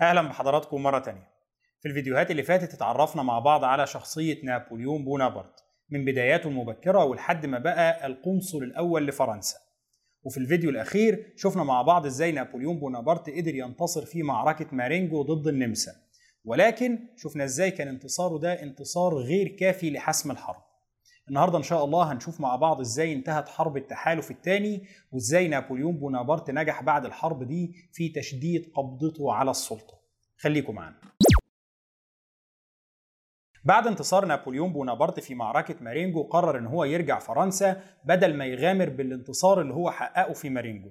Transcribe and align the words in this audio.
أهلا 0.00 0.22
بحضراتكم 0.22 0.82
مرة 0.82 0.98
تانية. 0.98 1.28
في 1.80 1.88
الفيديوهات 1.88 2.30
اللي 2.30 2.42
فاتت 2.42 2.74
اتعرفنا 2.74 3.22
مع 3.22 3.38
بعض 3.38 3.64
على 3.64 3.86
شخصية 3.86 4.44
نابليون 4.44 5.04
بونابرت 5.04 5.64
من 5.90 6.04
بداياته 6.04 6.48
المبكره 6.48 7.04
ولحد 7.04 7.46
ما 7.46 7.58
بقى 7.58 8.06
القنصل 8.06 8.58
الأول 8.62 9.06
لفرنسا. 9.06 9.56
وفي 10.22 10.38
الفيديو 10.38 10.70
الأخير 10.70 11.32
شفنا 11.36 11.64
مع 11.64 11.82
بعض 11.82 12.06
إزاي 12.06 12.32
نابليون 12.32 12.78
بونابرت 12.78 13.30
قدر 13.30 13.54
ينتصر 13.54 14.04
في 14.04 14.22
معركة 14.22 14.66
مارينجو 14.72 15.22
ضد 15.22 15.46
النمسا. 15.46 15.92
ولكن 16.44 16.98
شفنا 17.16 17.44
إزاي 17.44 17.70
كان 17.70 17.88
انتصاره 17.88 18.38
ده 18.38 18.62
انتصار 18.62 19.14
غير 19.14 19.48
كافي 19.48 19.90
لحسم 19.90 20.30
الحرب. 20.30 20.62
النهارده 21.28 21.58
إن 21.58 21.62
شاء 21.62 21.84
الله 21.84 22.12
هنشوف 22.12 22.40
مع 22.40 22.56
بعض 22.56 22.80
إزاي 22.80 23.12
انتهت 23.12 23.48
حرب 23.48 23.76
التحالف 23.76 24.30
الثاني 24.30 24.86
وإزاي 25.12 25.48
نابليون 25.48 25.96
بونابرت 25.96 26.50
نجح 26.50 26.82
بعد 26.82 27.04
الحرب 27.04 27.42
دي 27.42 27.74
في 27.92 28.08
تشديد 28.08 28.72
قبضته 28.74 29.32
على 29.32 29.50
السلطة. 29.50 29.94
خليكم 30.38 30.74
معانا. 30.74 30.96
بعد 33.64 33.86
انتصار 33.86 34.24
نابليون 34.24 34.72
بونابرت 34.72 35.20
في 35.20 35.34
معركة 35.34 35.74
مارينجو 35.80 36.22
قرر 36.22 36.58
إن 36.58 36.66
هو 36.66 36.84
يرجع 36.84 37.18
فرنسا 37.18 37.82
بدل 38.04 38.36
ما 38.36 38.46
يغامر 38.46 38.88
بالانتصار 38.88 39.60
اللي 39.60 39.74
هو 39.74 39.90
حققه 39.90 40.32
في 40.32 40.50
مارينجو. 40.50 40.90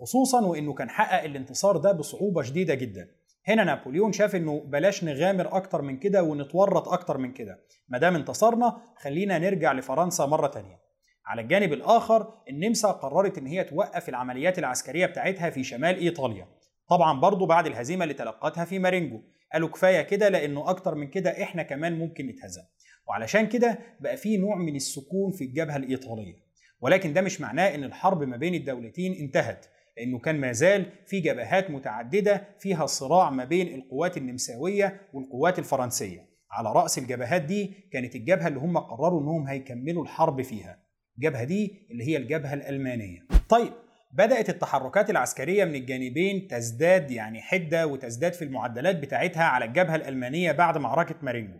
خصوصا 0.00 0.46
وإنه 0.46 0.72
كان 0.72 0.90
حقق 0.90 1.24
الانتصار 1.24 1.76
ده 1.76 1.92
بصعوبة 1.92 2.42
شديدة 2.42 2.74
جدا. 2.74 3.08
هنا 3.48 3.64
نابليون 3.64 4.12
شاف 4.12 4.36
إنه 4.36 4.60
بلاش 4.66 5.04
نغامر 5.04 5.56
أكتر 5.56 5.82
من 5.82 5.96
كده 5.96 6.22
ونتورط 6.22 6.88
أكتر 6.88 7.18
من 7.18 7.32
كده. 7.32 7.64
ما 7.88 7.98
دام 7.98 8.14
انتصرنا 8.14 8.80
خلينا 8.96 9.38
نرجع 9.38 9.72
لفرنسا 9.72 10.26
مرة 10.26 10.46
تانية. 10.46 10.80
على 11.26 11.42
الجانب 11.42 11.72
الآخر 11.72 12.34
النمسا 12.48 12.88
قررت 12.88 13.38
إن 13.38 13.46
هي 13.46 13.64
توقف 13.64 14.08
العمليات 14.08 14.58
العسكرية 14.58 15.06
بتاعتها 15.06 15.50
في 15.50 15.64
شمال 15.64 15.98
إيطاليا. 15.98 16.46
طبعا 16.88 17.20
برضو 17.20 17.46
بعد 17.46 17.66
الهزيمة 17.66 18.02
اللي 18.02 18.14
تلقتها 18.14 18.64
في 18.64 18.78
مارينجو. 18.78 19.22
قالوا 19.52 19.68
كفاية 19.68 20.02
كده 20.02 20.28
لأنه 20.28 20.70
أكتر 20.70 20.94
من 20.94 21.06
كده 21.06 21.42
إحنا 21.42 21.62
كمان 21.62 21.98
ممكن 21.98 22.26
نتهزم. 22.26 22.62
وعلشان 23.08 23.46
كده 23.46 23.78
بقى 24.00 24.16
في 24.16 24.36
نوع 24.36 24.56
من 24.56 24.76
السكون 24.76 25.32
في 25.32 25.44
الجبهة 25.44 25.76
الإيطالية. 25.76 26.34
ولكن 26.80 27.12
ده 27.12 27.20
مش 27.20 27.40
معناه 27.40 27.74
إن 27.74 27.84
الحرب 27.84 28.22
ما 28.22 28.36
بين 28.36 28.54
الدولتين 28.54 29.12
انتهت. 29.12 29.66
لأنه 29.96 30.18
كان 30.18 30.40
ما 30.40 30.52
زال 30.52 30.86
في 31.06 31.20
جبهات 31.20 31.70
متعددة 31.70 32.48
فيها 32.58 32.86
صراع 32.86 33.30
ما 33.30 33.44
بين 33.44 33.74
القوات 33.74 34.16
النمساوية 34.16 35.00
والقوات 35.12 35.58
الفرنسية. 35.58 36.32
على 36.50 36.72
رأس 36.72 36.98
الجبهات 36.98 37.42
دي 37.42 37.88
كانت 37.92 38.16
الجبهة 38.16 38.48
اللي 38.48 38.58
هم 38.60 38.78
قرروا 38.78 39.20
إنهم 39.20 39.46
هيكملوا 39.46 40.02
الحرب 40.02 40.42
فيها. 40.42 40.78
الجبهة 41.16 41.44
دي 41.44 41.86
اللي 41.90 42.04
هي 42.04 42.16
الجبهة 42.16 42.54
الألمانية. 42.54 43.20
طيب 43.48 43.72
بدأت 44.12 44.48
التحركات 44.48 45.10
العسكرية 45.10 45.64
من 45.64 45.74
الجانبين 45.74 46.48
تزداد 46.48 47.10
يعني 47.10 47.40
حدة 47.40 47.86
وتزداد 47.86 48.32
في 48.32 48.44
المعدلات 48.44 48.96
بتاعتها 48.96 49.44
على 49.44 49.64
الجبهة 49.64 49.96
الألمانية 49.96 50.52
بعد 50.52 50.78
معركة 50.78 51.14
مارينجو. 51.22 51.58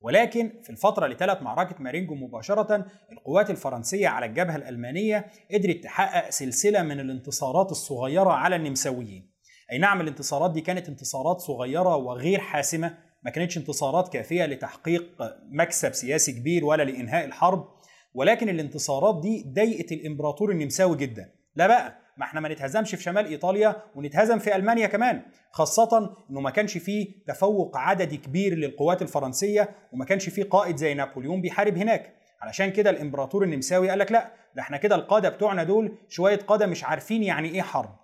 ولكن 0.00 0.52
في 0.62 0.70
الفترة 0.70 1.04
اللي 1.04 1.16
تلت 1.16 1.42
معركة 1.42 1.82
مارينجو 1.82 2.14
مباشرة 2.14 2.86
القوات 3.12 3.50
الفرنسية 3.50 4.08
على 4.08 4.26
الجبهة 4.26 4.56
الألمانية 4.56 5.26
قدرت 5.54 5.84
تحقق 5.84 6.30
سلسلة 6.30 6.82
من 6.82 7.00
الانتصارات 7.00 7.70
الصغيرة 7.70 8.30
على 8.30 8.56
النمساويين. 8.56 9.30
أي 9.72 9.78
نعم 9.78 10.00
الانتصارات 10.00 10.50
دي 10.50 10.60
كانت 10.60 10.88
انتصارات 10.88 11.40
صغيرة 11.40 11.96
وغير 11.96 12.38
حاسمة 12.40 12.98
ما 13.22 13.30
كانتش 13.30 13.58
انتصارات 13.58 14.08
كافية 14.12 14.46
لتحقيق 14.46 15.04
مكسب 15.52 15.92
سياسي 15.92 16.32
كبير 16.32 16.64
ولا 16.64 16.82
لإنهاء 16.82 17.24
الحرب 17.24 17.68
ولكن 18.14 18.48
الانتصارات 18.48 19.20
دي 19.22 19.44
ضايقت 19.54 19.92
الإمبراطور 19.92 20.50
النمساوي 20.50 20.96
جدا. 20.96 21.32
لا 21.56 21.66
بقى 21.66 21.98
ما 22.16 22.24
إحنا 22.24 22.40
ما 22.40 22.48
نتهزمش 22.48 22.94
في 22.94 23.02
شمال 23.02 23.26
إيطاليا 23.26 23.76
ونتهزم 23.94 24.38
في 24.38 24.56
ألمانيا 24.56 24.86
كمان 24.86 25.22
خاصة 25.50 26.16
إنه 26.30 26.40
ما 26.40 26.50
كانش 26.50 26.78
فيه 26.78 27.08
تفوق 27.26 27.76
عددي 27.76 28.16
كبير 28.16 28.54
للقوات 28.54 29.02
الفرنسية 29.02 29.68
وما 29.92 30.04
كانش 30.04 30.28
فيه 30.28 30.44
قائد 30.44 30.76
زي 30.76 30.94
نابليون 30.94 31.40
بيحارب 31.40 31.76
هناك. 31.76 32.14
علشان 32.40 32.70
كده 32.70 32.90
الإمبراطور 32.90 33.42
النمساوي 33.44 33.90
قال 33.90 33.98
لك 33.98 34.12
لا 34.12 34.32
ده 34.56 34.62
إحنا 34.62 34.76
كده 34.76 34.94
القادة 34.94 35.28
بتوعنا 35.28 35.64
دول 35.64 35.98
شوية 36.08 36.36
قادة 36.36 36.66
مش 36.66 36.84
عارفين 36.84 37.22
يعني 37.22 37.48
إيه 37.48 37.62
حرب. 37.62 37.96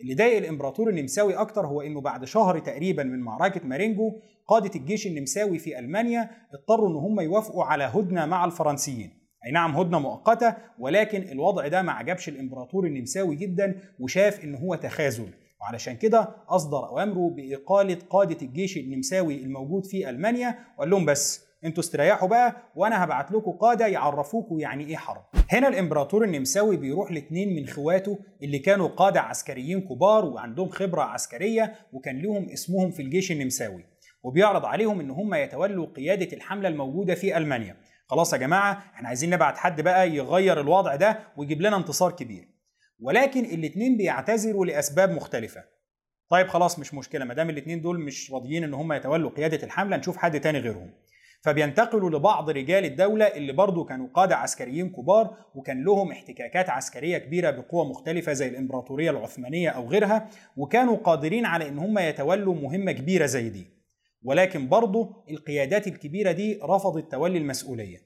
اللي 0.00 0.14
ضايق 0.14 0.36
الإمبراطور 0.36 0.88
النمساوي 0.88 1.34
أكتر 1.34 1.66
هو 1.66 1.80
إنه 1.80 2.00
بعد 2.00 2.24
شهر 2.24 2.58
تقريبا 2.58 3.02
من 3.02 3.20
معركة 3.20 3.60
مارينجو 3.64 4.12
قادة 4.48 4.70
الجيش 4.76 5.06
النمساوي 5.06 5.58
في 5.58 5.78
ألمانيا 5.78 6.30
اضطروا 6.54 6.88
إن 6.88 6.94
هم 6.94 7.20
يوافقوا 7.20 7.64
على 7.64 7.84
هدنة 7.84 8.26
مع 8.26 8.44
الفرنسيين. 8.44 9.25
أي 9.46 9.50
نعم 9.52 9.76
هدنة 9.76 9.98
مؤقتة 9.98 10.54
ولكن 10.78 11.22
الوضع 11.22 11.68
ده 11.68 11.82
ما 11.82 11.92
عجبش 11.92 12.28
الإمبراطور 12.28 12.86
النمساوي 12.86 13.36
جدا 13.36 13.80
وشاف 14.00 14.44
إن 14.44 14.54
هو 14.54 14.74
تخاذل. 14.74 15.28
وعلشان 15.60 15.96
كده 15.96 16.28
أصدر 16.48 16.88
أوامره 16.88 17.30
بإقالة 17.36 17.98
قادة 18.10 18.36
الجيش 18.42 18.76
النمساوي 18.76 19.34
الموجود 19.42 19.86
في 19.86 20.10
ألمانيا 20.10 20.58
وقال 20.78 20.90
لهم 20.90 21.04
بس 21.06 21.46
أنتوا 21.64 21.82
استريحوا 21.82 22.28
بقى 22.28 22.56
وأنا 22.76 23.04
هبعت 23.04 23.32
لكم 23.32 23.50
قادة 23.52 23.86
يعرفوكوا 23.86 24.60
يعني 24.60 24.86
إيه 24.86 24.96
حرب. 24.96 25.22
هنا 25.50 25.68
الإمبراطور 25.68 26.24
النمساوي 26.24 26.76
بيروح 26.76 27.12
لاثنين 27.12 27.56
من 27.56 27.66
خواته 27.66 28.18
اللي 28.42 28.58
كانوا 28.58 28.88
قادة 28.88 29.20
عسكريين 29.20 29.80
كبار 29.80 30.24
وعندهم 30.24 30.68
خبرة 30.68 31.02
عسكرية 31.02 31.74
وكان 31.92 32.18
لهم 32.18 32.48
اسمهم 32.48 32.90
في 32.90 33.02
الجيش 33.02 33.32
النمساوي. 33.32 33.84
وبيعرض 34.22 34.64
عليهم 34.64 35.00
إن 35.00 35.10
هم 35.10 35.34
يتولوا 35.34 35.86
قيادة 35.86 36.36
الحملة 36.36 36.68
الموجودة 36.68 37.14
في 37.14 37.36
ألمانيا. 37.36 37.76
خلاص 38.08 38.32
يا 38.32 38.38
جماعة 38.38 38.84
إحنا 38.94 39.08
عايزين 39.08 39.30
نبعت 39.30 39.58
حد 39.58 39.80
بقى 39.80 40.10
يغير 40.10 40.60
الوضع 40.60 40.94
ده 40.94 41.18
ويجيب 41.36 41.62
لنا 41.62 41.76
انتصار 41.76 42.12
كبير. 42.12 42.48
ولكن 43.00 43.44
الاثنين 43.44 43.96
بيعتذروا 43.96 44.66
لأسباب 44.66 45.10
مختلفة. 45.10 45.64
طيب 46.30 46.48
خلاص 46.48 46.78
مش 46.78 46.94
مشكلة 46.94 47.24
ما 47.24 47.34
دام 47.34 47.50
الاثنين 47.50 47.80
دول 47.82 48.00
مش 48.00 48.32
راضيين 48.32 48.64
إن 48.64 48.74
هم 48.74 48.92
يتولوا 48.92 49.30
قيادة 49.30 49.62
الحملة 49.66 49.96
نشوف 49.96 50.16
حد 50.16 50.40
تاني 50.40 50.58
غيرهم. 50.58 50.90
فبينتقلوا 51.42 52.10
لبعض 52.10 52.50
رجال 52.50 52.84
الدولة 52.84 53.24
اللي 53.24 53.52
برضو 53.52 53.84
كانوا 53.84 54.08
قادة 54.14 54.36
عسكريين 54.36 54.90
كبار 54.90 55.36
وكان 55.54 55.84
لهم 55.84 56.10
احتكاكات 56.10 56.70
عسكرية 56.70 57.18
كبيرة 57.18 57.50
بقوى 57.50 57.84
مختلفة 57.90 58.32
زي 58.32 58.48
الإمبراطورية 58.48 59.10
العثمانية 59.10 59.68
أو 59.70 59.88
غيرها 59.88 60.28
وكانوا 60.56 60.96
قادرين 60.96 61.46
على 61.46 61.68
إن 61.68 61.78
هم 61.78 61.98
يتولوا 61.98 62.54
مهمة 62.54 62.92
كبيرة 62.92 63.26
زي 63.26 63.48
دي. 63.48 63.75
ولكن 64.26 64.68
برضه 64.68 65.24
القيادات 65.30 65.86
الكبيرة 65.86 66.32
دي 66.32 66.60
رفضت 66.62 67.10
تولي 67.12 67.38
المسؤولية. 67.38 67.98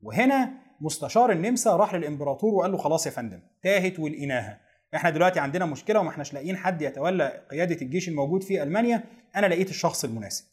وهنا 0.00 0.50
مستشار 0.80 1.32
النمسا 1.32 1.76
راح 1.76 1.94
للإمبراطور 1.94 2.54
وقال 2.54 2.72
له 2.72 2.78
خلاص 2.78 3.06
يا 3.06 3.10
فندم 3.10 3.40
تاهت 3.62 3.98
والإناهة 3.98 4.60
إحنا 4.94 5.10
دلوقتي 5.10 5.40
عندنا 5.40 5.66
مشكلة 5.66 6.00
وما 6.00 6.10
إحناش 6.10 6.34
لاقيين 6.34 6.56
حد 6.56 6.82
يتولى 6.82 7.46
قيادة 7.50 7.82
الجيش 7.82 8.08
الموجود 8.08 8.42
في 8.42 8.62
ألمانيا. 8.62 9.04
أنا 9.36 9.46
لقيت 9.46 9.70
الشخص 9.70 10.04
المناسب. 10.04 10.44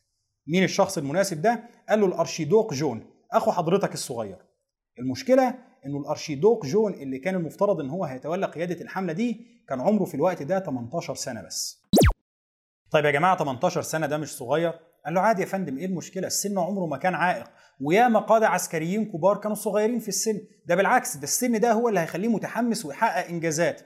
مين 0.48 0.64
الشخص 0.64 0.98
المناسب 0.98 1.42
ده؟ 1.42 1.64
قال 1.90 2.00
له 2.00 2.06
الأرشيدوق 2.08 2.74
جون 2.74 3.06
أخو 3.32 3.52
حضرتك 3.52 3.94
الصغير. 3.94 4.38
المشكلة 5.00 5.56
إنه 5.86 5.98
الأرشيدوق 6.00 6.66
جون 6.66 6.94
اللي 6.94 7.20
كان 7.20 7.36
المفترض 7.36 7.80
إن 7.80 7.90
هو 7.90 8.06
هيتولى 8.06 8.46
قيادة 8.46 8.82
الحملة 8.82 9.14
دي 9.14 9.46
كان 9.70 9.82
عمره 9.82 10.06
في 10.06 10.16
الوقت 10.16 10.44
ده 10.44 10.60
18 10.60 11.16
سنة 11.16 11.42
بس. 11.42 11.82
طيب 12.92 13.06
يا 13.06 13.12
جماعة 13.12 13.38
18 13.38 13.82
سنة 13.82 14.08
ده 14.08 14.18
مش 14.18 14.30
صغير؟ 14.38 14.74
قال 15.06 15.14
له 15.14 15.22
عادي 15.22 15.42
يا 15.42 15.48
فندم 15.48 15.78
إيه 15.78 15.86
المشكلة؟ 15.86 16.28
السن 16.28 16.60
عمره 16.60 16.86
ما 16.86 16.98
كان 16.98 17.16
عائق. 17.16 17.46
وياما 17.82 18.20
قاده 18.20 18.48
عسكريين 18.48 19.06
كبار 19.06 19.38
كانوا 19.38 19.56
صغيرين 19.56 20.00
في 20.00 20.08
السن. 20.08 20.40
ده 20.66 20.76
بالعكس 20.76 21.18
ده 21.18 21.24
السن 21.24 21.60
ده 21.60 21.72
هو 21.72 21.90
اللي 21.90 22.00
هيخليه 22.00 22.28
متحمس 22.28 22.86
ويحقق 22.86 23.28
إنجازات. 23.28 23.82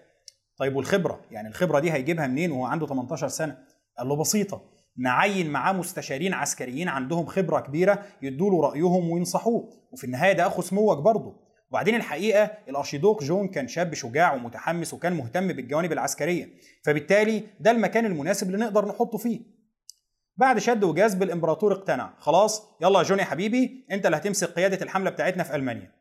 طيب 0.58 0.76
والخبرة؟ 0.76 1.22
يعني 1.32 1.48
الخبرة 1.48 1.80
دي 1.80 1.92
هيجيبها 1.92 2.28
منين 2.28 2.52
وهو 2.52 2.66
عنده 2.66 2.88
18 2.88 3.28
سنة؟ 3.28 3.58
قال 3.98 4.08
له 4.08 4.16
بسيطة. 4.16 4.62
نعين 4.98 5.50
معاه 5.50 5.74
مستشارين 5.74 6.34
عسكريين 6.34 6.88
عندهم 6.88 7.26
خبرة 7.26 7.60
كبيرة 7.60 8.06
يدوا 8.22 8.50
له 8.52 8.62
رأيهم 8.62 9.10
وينصحوه. 9.10 9.70
وفي 9.92 10.04
النهاية 10.04 10.34
ده 10.34 10.48
أخو 10.48 10.62
سموك 10.62 10.98
برضه. 10.98 11.50
وبعدين 11.70 11.96
الحقيقة 11.96 12.52
الارشيدوق 12.70 13.24
جون 13.24 13.48
كان 13.48 13.68
شاب 13.68 13.94
شجاع 13.94 14.34
ومتحمس 14.34 14.94
وكان 14.94 15.14
مهتم 15.14 15.48
بالجوانب 15.48 15.92
العسكرية. 15.92 16.50
فبالتالي 16.86 17.44
ده 17.60 17.72
المكان 17.72 18.06
المناسب 18.06 18.48
اللي 18.48 18.58
نقدر 18.58 18.88
نحطه 18.88 19.18
فيه. 19.18 19.59
بعد 20.40 20.60
شد 20.60 20.84
وجذب 20.84 21.24
الإمبراطور 21.24 21.74
اقتنع. 21.74 22.14
خلاص 22.18 22.68
يلا 22.82 23.00
يا 23.00 23.04
جون 23.04 23.20
يا 23.20 23.24
حبيبي 23.24 23.86
أنت 23.92 24.06
اللي 24.06 24.18
هتمسك 24.18 24.48
قيادة 24.48 24.82
الحملة 24.82 25.10
بتاعتنا 25.10 25.44
في 25.44 25.56
ألمانيا. 25.56 25.92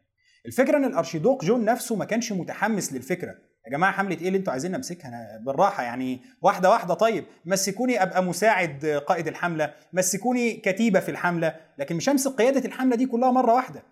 الفكرة 0.47 0.77
إن 0.77 0.85
الأرشيدوق 0.85 1.45
جون 1.45 1.65
نفسه 1.65 1.97
ما 1.97 2.05
كانش 2.05 2.33
متحمس 2.33 2.93
للفكرة. 2.93 3.35
يا 3.67 3.71
جماعة 3.71 3.93
حملة 3.93 4.21
إيه 4.21 4.27
اللي 4.29 4.39
أنتوا 4.39 4.53
عايزين 4.53 4.73
نمسكها؟ 4.73 5.09
أنا 5.09 5.43
بالراحة 5.47 5.83
يعني 5.83 6.21
واحدة 6.43 6.71
واحدة. 6.71 6.95
طيب 6.95 7.25
مسكوني 7.45 8.03
أبقى 8.03 8.23
مساعد 8.23 8.87
قائد 9.07 9.29
الحملة 9.29 9.75
مسكوني 9.93 10.53
كتيبة 10.53 11.01
في 11.01 11.11
الحملة 11.11 11.55
لكن 11.79 11.97
مش 11.97 12.09
همسك 12.09 12.31
قيادة 12.31 12.65
الحملة 12.65 12.97
دي 12.97 13.07
كلها 13.07 13.31
مرة 13.31 13.55
واحدة. 13.55 13.83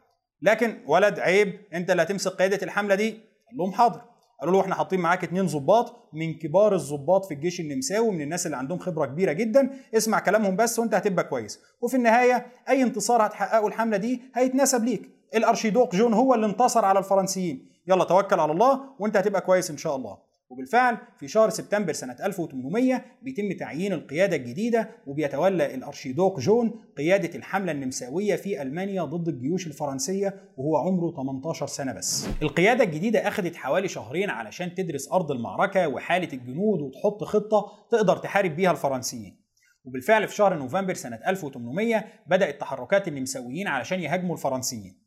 لكن 0.43 0.79
ولد 0.87 1.21
عيب 1.21 1.61
أنت 1.75 1.91
اللي 1.91 2.03
هتمسك 2.03 2.33
قيادة 2.33 2.59
الحملة 2.63 2.95
دي 2.95 3.11
قال 3.11 3.57
لهم 3.59 3.73
حاضر. 3.73 4.16
قالوا 4.41 4.55
له 4.55 4.61
إحنا 4.61 4.75
حاطين 4.75 5.01
معاك 5.01 5.25
اتنين 5.25 5.47
ظباط 5.49 6.09
من 6.13 6.35
كبار 6.35 6.75
الظباط 6.75 7.25
في 7.25 7.35
الجيش 7.35 7.61
النمساوي 7.61 8.11
من 8.11 8.21
الناس 8.21 8.47
اللي 8.47 8.57
عندهم 8.57 8.79
خبرة 8.79 9.07
كبيرة 9.07 9.33
جدا 9.33 9.71
اسمع 9.95 10.19
كلامهم 10.19 10.57
بس 10.57 10.79
وأنت 10.79 10.95
هتبقى 10.95 11.25
كويس. 11.25 11.61
وفي 11.81 11.97
النهاية 11.97 12.47
أي 12.69 12.83
انتصار 12.83 13.27
هتحققه 13.27 13.67
الحملة 13.67 13.97
دي 13.97 14.23
هيتنسب 14.35 14.85
ليك. 14.85 15.11
الأرشيدوق 15.35 15.95
جون 15.95 16.15
هو 16.15 16.35
اللي 16.35 16.47
انتصر 16.47 16.85
على 16.85 16.99
الفرنسيين. 16.99 17.71
يلا 17.87 18.05
توكل 18.05 18.41
على 18.41 18.53
الله 18.53 18.81
وأنت 18.99 19.17
هتبقى 19.17 19.41
كويس 19.41 19.71
إن 19.71 19.77
شاء 19.77 19.97
الله. 19.97 20.19
وبالفعل 20.49 20.99
في 21.19 21.29
شهر 21.29 21.51
سبتمبر 21.51 21.93
سنة 21.93 22.17
1800 22.25 23.05
بيتم 23.23 23.53
تعيين 23.53 23.93
القيادة 23.93 24.37
الجديدة 24.37 24.91
وبيتولى 25.07 25.75
الأرشيدوك 25.75 26.41
جون 26.41 26.85
قيادة 26.97 27.39
الحملة 27.39 27.73
النمساوية 27.73 28.37
في 28.37 28.63
ألمانيا 28.63 29.05
ضد 29.05 29.29
الجيوش 29.29 29.67
الفرنسية 29.67 30.35
وهو 30.57 30.77
عمره 30.77 31.13
18 31.17 31.67
سنة 31.67 31.93
بس. 31.93 32.27
القيادة 32.43 32.85
الجديدة 32.85 33.29
أخذت 33.29 33.57
حوالي 33.57 33.89
شهرين 33.89 34.31
علشان 34.31 34.75
تدرس 34.75 35.13
أرض 35.13 35.33
المعركة 35.33 35.89
وحالة 35.89 36.33
الجنود 36.33 36.81
وتحط 36.81 37.25
خطة 37.25 37.87
تقدر 37.91 38.17
تحارب 38.17 38.57
بيها 38.57 38.71
الفرنسيين. 38.71 39.47
وبالفعل 39.85 40.29
في 40.29 40.35
شهر 40.35 40.59
نوفمبر 40.59 40.95
سنة 40.95 41.21
1800 41.27 42.05
بدأت 42.27 42.61
تحركات 42.61 43.09
النمساويين 43.09 43.69
علشان 43.69 44.01
يهاجموا 44.01 44.35
الفرنسيين. 44.35 45.06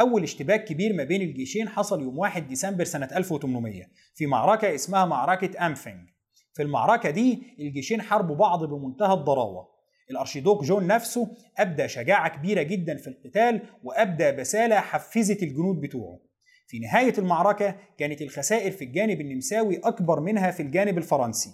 أول 0.00 0.22
اشتباك 0.22 0.64
كبير 0.64 0.92
ما 0.92 1.04
بين 1.04 1.22
الجيشين 1.22 1.68
حصل 1.68 2.02
يوم 2.02 2.18
1 2.18 2.48
ديسمبر 2.48 2.84
سنة 2.84 3.08
1800 3.16 3.82
في 4.14 4.26
معركة 4.26 4.74
اسمها 4.74 5.04
معركة 5.04 5.66
أمفنج 5.66 6.08
في 6.54 6.62
المعركة 6.62 7.10
دي 7.10 7.42
الجيشين 7.60 8.02
حاربوا 8.02 8.36
بعض 8.36 8.64
بمنتهى 8.64 9.14
الضراوة. 9.14 9.68
الأرشيدوك 10.10 10.64
جون 10.64 10.86
نفسه 10.86 11.36
أبدى 11.58 11.88
شجاعة 11.88 12.28
كبيرة 12.28 12.62
جدا 12.62 12.96
في 12.96 13.08
القتال 13.08 13.62
وأبدى 13.82 14.32
بسالة 14.32 14.80
حفزت 14.80 15.42
الجنود 15.42 15.80
بتوعه. 15.80 16.20
في 16.66 16.78
نهاية 16.78 17.14
المعركة 17.18 17.76
كانت 17.98 18.22
الخسائر 18.22 18.70
في 18.70 18.84
الجانب 18.84 19.20
النمساوي 19.20 19.78
أكبر 19.84 20.20
منها 20.20 20.50
في 20.50 20.62
الجانب 20.62 20.98
الفرنسي. 20.98 21.50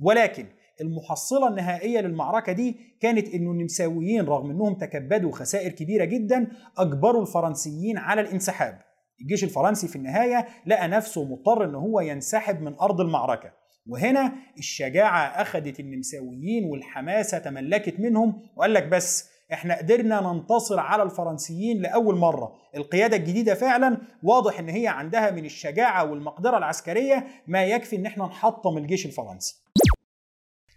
ولكن 0.00 0.46
المحصلة 0.82 1.48
النهائية 1.48 2.00
للمعركة 2.00 2.52
دي 2.52 2.76
كانت 3.00 3.28
إنه 3.34 3.50
النمساويين 3.50 4.24
رغم 4.24 4.50
إنهم 4.50 4.74
تكبدوا 4.74 5.32
خسائر 5.32 5.70
كبيرة 5.72 6.04
جدا 6.04 6.46
أجبروا 6.78 7.22
الفرنسيين 7.22 7.98
على 7.98 8.20
الانسحاب. 8.20 8.78
الجيش 9.20 9.44
الفرنسي 9.44 9.88
في 9.88 9.96
النهاية 9.96 10.46
لقى 10.66 10.88
نفسه 10.88 11.24
مضطر 11.24 11.64
إن 11.64 11.74
هو 11.74 12.00
ينسحب 12.00 12.62
من 12.62 12.74
أرض 12.80 13.00
المعركة. 13.00 13.52
وهنا 13.86 14.32
الشجاعة 14.58 15.18
أخذت 15.42 15.80
النمساويين 15.80 16.64
والحماسه 16.70 17.38
تملكت 17.38 18.00
منهم 18.00 18.42
وقال 18.56 18.74
لك 18.74 18.86
بس 18.88 19.32
إحنا 19.52 19.78
قدرنا 19.78 20.20
ننتصر 20.32 20.80
على 20.80 21.02
الفرنسيين 21.02 21.82
لأول 21.82 22.16
مرة. 22.16 22.52
القيادة 22.76 23.16
الجديدة 23.16 23.54
فعلا 23.54 23.96
واضح 24.22 24.58
إن 24.58 24.68
هي 24.68 24.88
عندها 24.88 25.30
من 25.30 25.44
الشجاعة 25.44 26.10
والمقدرة 26.10 26.58
العسكرية 26.58 27.26
ما 27.46 27.64
يكفي 27.64 27.96
إن 27.96 28.06
إحنا 28.06 28.24
نحطم 28.24 28.78
الجيش 28.78 29.06
الفرنسي. 29.06 29.62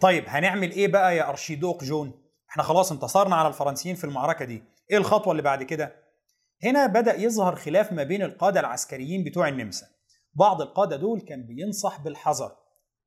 طيب 0.01 0.23
هنعمل 0.27 0.71
إيه 0.71 0.87
بقى 0.87 1.17
يا 1.17 1.29
أرشيدوق 1.29 1.83
جون؟ 1.83 2.11
إحنا 2.49 2.63
خلاص 2.63 2.91
انتصرنا 2.91 3.35
على 3.35 3.47
الفرنسيين 3.47 3.95
في 3.95 4.03
المعركة 4.03 4.45
دي. 4.45 4.63
إيه 4.91 4.97
الخطوة 4.97 5.31
اللي 5.31 5.41
بعد 5.43 5.63
كده؟ 5.63 5.95
هنا 6.63 6.85
بدأ 6.87 7.15
يظهر 7.15 7.55
خلاف 7.55 7.91
ما 7.91 8.03
بين 8.03 8.21
القادة 8.21 8.59
العسكريين 8.59 9.23
بتوع 9.23 9.47
النمسا. 9.47 9.85
بعض 10.33 10.61
القادة 10.61 10.95
دول 10.95 11.21
كان 11.21 11.43
بينصح 11.45 11.99
بالحذر. 11.99 12.51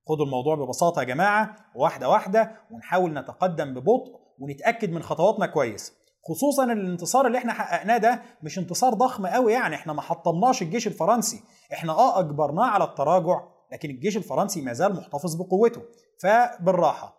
خدوا 0.08 0.24
الموضوع 0.24 0.54
ببساطة 0.54 1.00
يا 1.00 1.04
جماعة 1.04 1.56
واحدة 1.74 2.08
واحدة 2.08 2.52
ونحاول 2.70 3.12
نتقدم 3.12 3.74
ببطء 3.74 4.20
ونتأكد 4.38 4.90
من 4.90 5.02
خطواتنا 5.02 5.46
كويس. 5.46 5.92
خصوصا 6.28 6.64
ان 6.64 6.70
الانتصار 6.70 7.26
اللي 7.26 7.38
إحنا 7.38 7.52
حققناه 7.52 7.96
ده 7.96 8.22
مش 8.42 8.58
انتصار 8.58 8.94
ضخم 8.94 9.26
قوي 9.26 9.52
يعني 9.52 9.74
إحنا 9.74 9.92
ما 9.92 10.02
حطمناش 10.02 10.62
الجيش 10.62 10.86
الفرنسي. 10.86 11.40
إحنا 11.72 11.92
آه 11.92 12.20
أجبرناه 12.20 12.64
على 12.66 12.84
التراجع 12.84 13.40
لكن 13.72 13.90
الجيش 13.90 14.16
الفرنسي 14.16 14.60
ما 14.60 14.72
زال 14.72 14.92
محتفظ 14.96 15.34
بقوته 15.34 15.82
فبالراحة. 16.22 17.18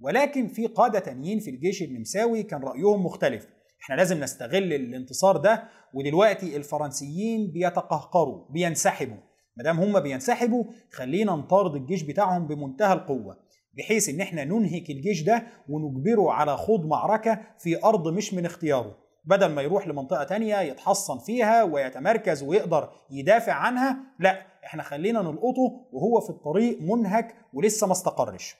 ولكن 0.00 0.48
في 0.48 0.66
قادة 0.66 0.98
تانيين 0.98 1.38
في 1.40 1.50
الجيش 1.50 1.82
النمساوي 1.82 2.42
كان 2.42 2.62
رأيهم 2.62 3.04
مختلف. 3.06 3.46
إحنا 3.82 3.94
لازم 3.94 4.20
نستغل 4.20 4.72
الانتصار 4.72 5.36
ده 5.36 5.64
ودلوقتي 5.94 6.56
الفرنسيين 6.56 7.50
بيتقهقروا 7.52 8.44
بينسحبوا. 8.50 9.16
مادام 9.56 9.80
هم 9.80 10.00
بينسحبوا 10.00 10.64
خلينا 10.92 11.32
نطارد 11.32 11.74
الجيش 11.74 12.02
بتاعهم 12.02 12.46
بمنتهى 12.46 12.92
القوة 12.92 13.36
بحيث 13.78 14.08
إن 14.08 14.20
إحنا 14.20 14.44
ننهك 14.44 14.90
الجيش 14.90 15.22
ده 15.22 15.46
ونجبره 15.68 16.32
على 16.32 16.56
خوض 16.56 16.86
معركة 16.86 17.40
في 17.58 17.84
أرض 17.84 18.08
مش 18.08 18.34
من 18.34 18.46
اختياره. 18.46 18.96
بدل 19.24 19.46
ما 19.46 19.62
يروح 19.62 19.88
لمنطقة 19.88 20.24
تانية 20.24 20.60
يتحصن 20.60 21.18
فيها 21.18 21.62
ويتمركز 21.62 22.42
ويقدر 22.42 22.90
يدافع 23.10 23.52
عنها 23.52 23.96
لا 24.18 24.46
إحنا 24.68 24.82
خلينا 24.82 25.22
نلقطه 25.22 25.88
وهو 25.92 26.20
في 26.20 26.30
الطريق 26.30 26.78
منهك 26.80 27.34
ولسه 27.52 27.86
ما 27.86 27.92
استقرش. 27.92 28.56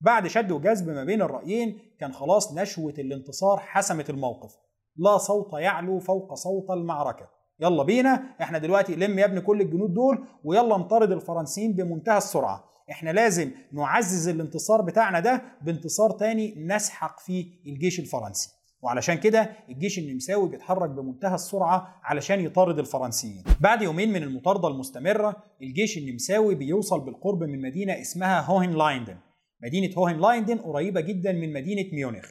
بعد 0.00 0.26
شد 0.26 0.50
وجذب 0.52 0.88
ما 0.88 1.04
بين 1.04 1.22
الرأيين 1.22 1.78
كان 2.00 2.12
خلاص 2.12 2.54
نشوة 2.54 2.94
الانتصار 2.98 3.58
حسمت 3.58 4.10
الموقف. 4.10 4.56
لا 4.96 5.18
صوت 5.18 5.52
يعلو 5.52 5.98
فوق 5.98 6.34
صوت 6.34 6.70
المعركة. 6.70 7.28
يلا 7.60 7.82
بينا 7.82 8.36
إحنا 8.40 8.58
دلوقتي 8.58 8.96
لم 8.96 9.18
يا 9.18 9.24
ابني 9.24 9.40
كل 9.40 9.60
الجنود 9.60 9.94
دول 9.94 10.24
ويلا 10.44 10.76
نطارد 10.76 11.12
الفرنسيين 11.12 11.72
بمنتهى 11.72 12.18
السرعة. 12.18 12.64
إحنا 12.90 13.10
لازم 13.10 13.50
نعزز 13.72 14.28
الانتصار 14.28 14.82
بتاعنا 14.82 15.20
ده 15.20 15.42
بانتصار 15.62 16.10
تاني 16.10 16.54
نسحق 16.66 17.20
فيه 17.20 17.46
الجيش 17.66 18.00
الفرنسي. 18.00 18.59
وعلشان 18.82 19.14
كده 19.14 19.50
الجيش 19.68 19.98
النمساوي 19.98 20.48
بيتحرك 20.48 20.90
بمنتهى 20.90 21.34
السرعة 21.34 22.00
علشان 22.02 22.40
يطارد 22.40 22.78
الفرنسيين. 22.78 23.44
بعد 23.60 23.82
يومين 23.82 24.12
من 24.12 24.22
المطاردة 24.22 24.68
المستمرة 24.68 25.36
الجيش 25.62 25.98
النمساوي 25.98 26.54
بيوصل 26.54 27.04
بالقرب 27.04 27.42
من 27.42 27.60
مدينة 27.60 28.00
اسمها 28.00 28.40
هوهن 28.40 28.78
لايندن 28.78 29.16
مدينة 29.62 29.94
هوهن 29.98 30.20
لايندن 30.20 30.58
قريبة 30.58 31.00
جدا 31.00 31.32
من 31.32 31.52
مدينة 31.52 31.84
ميونخ. 31.92 32.30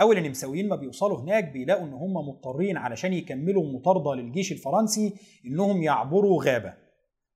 أول 0.00 0.18
النمساويين 0.18 0.68
ما 0.68 0.76
بيوصلوا 0.76 1.20
هناك 1.20 1.52
بيلاقوا 1.52 1.86
إن 1.86 1.92
هم 1.92 2.28
مضطرين 2.28 2.76
علشان 2.76 3.12
يكملوا 3.12 3.72
مطاردة 3.72 4.14
للجيش 4.14 4.52
الفرنسي 4.52 5.14
إنهم 5.46 5.82
يعبروا 5.82 6.44
غابة. 6.44 6.83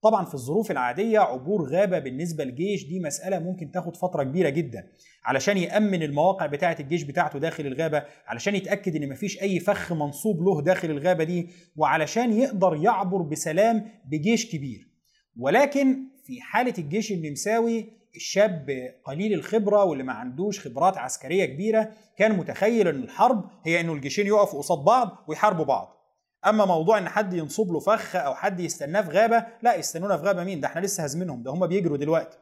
طبعا 0.03 0.25
في 0.25 0.35
الظروف 0.35 0.71
العادية 0.71 1.19
عبور 1.19 1.63
غابة 1.71 1.99
بالنسبة 1.99 2.45
للجيش 2.45 2.85
دي 2.87 3.01
مسألة 3.01 3.39
ممكن 3.39 3.71
تاخد 3.71 3.97
فترة 3.97 4.23
كبيرة 4.23 4.49
جدا 4.49 4.89
علشان 5.25 5.59
يأمن 5.59 6.03
المواقع 6.03 6.47
بتاعة 6.47 6.77
الجيش 6.81 7.03
بتاعته 7.03 7.39
داخل 7.39 7.67
الغابة 7.67 8.03
علشان 8.27 8.55
يتأكد 8.55 8.97
إن 8.97 9.09
مفيش 9.09 9.43
أي 9.43 9.61
فخ 9.61 9.93
منصوب 9.93 10.43
له 10.43 10.63
داخل 10.63 10.91
الغابة 10.91 11.25
دي 11.25 11.49
وعلشان 11.77 12.33
يقدر 12.33 12.75
يعبر 12.83 13.23
بسلام 13.23 13.89
بجيش 14.05 14.53
كبير. 14.53 14.89
ولكن 15.37 15.97
في 16.25 16.41
حالة 16.41 16.75
الجيش 16.79 17.13
النمساوي 17.13 17.99
الشاب 18.17 18.67
قليل 19.05 19.33
الخبرة 19.35 19.85
واللي 19.85 20.05
ما 20.05 20.13
عندوش 20.13 20.69
خبرات 20.69 20.97
عسكرية 20.99 21.45
كبيرة 21.45 21.91
كان 22.17 22.37
متخيل 22.37 22.89
إن 22.89 23.03
الحرب 23.03 23.45
هي 23.67 23.81
إنه 23.81 23.93
الجيشين 23.93 24.27
يقفوا 24.27 24.59
قصاد 24.59 24.79
بعض 24.85 25.25
ويحاربوا 25.29 25.65
بعض. 25.65 25.98
أما 26.47 26.65
موضوع 26.65 26.99
إن 26.99 27.09
حد 27.09 27.33
ينصب 27.35 27.73
له 27.73 27.81
فخ 27.81 28.17
أو 28.17 28.35
حد 28.35 28.61
يستناه 28.61 29.01
في 29.01 29.11
غابة 29.11 29.47
لا 29.63 29.75
يستنونا 29.75 30.17
في 30.17 30.23
غابة 30.23 30.45
مين؟ 30.45 30.61
ده 30.61 30.69
إحنا 30.69 30.81
لسه 30.81 31.05
هازمينهم 31.05 31.43
ده 31.43 31.51
هم 31.51 31.67
بيجروا 31.67 31.97
دلوقتي. 31.97 32.39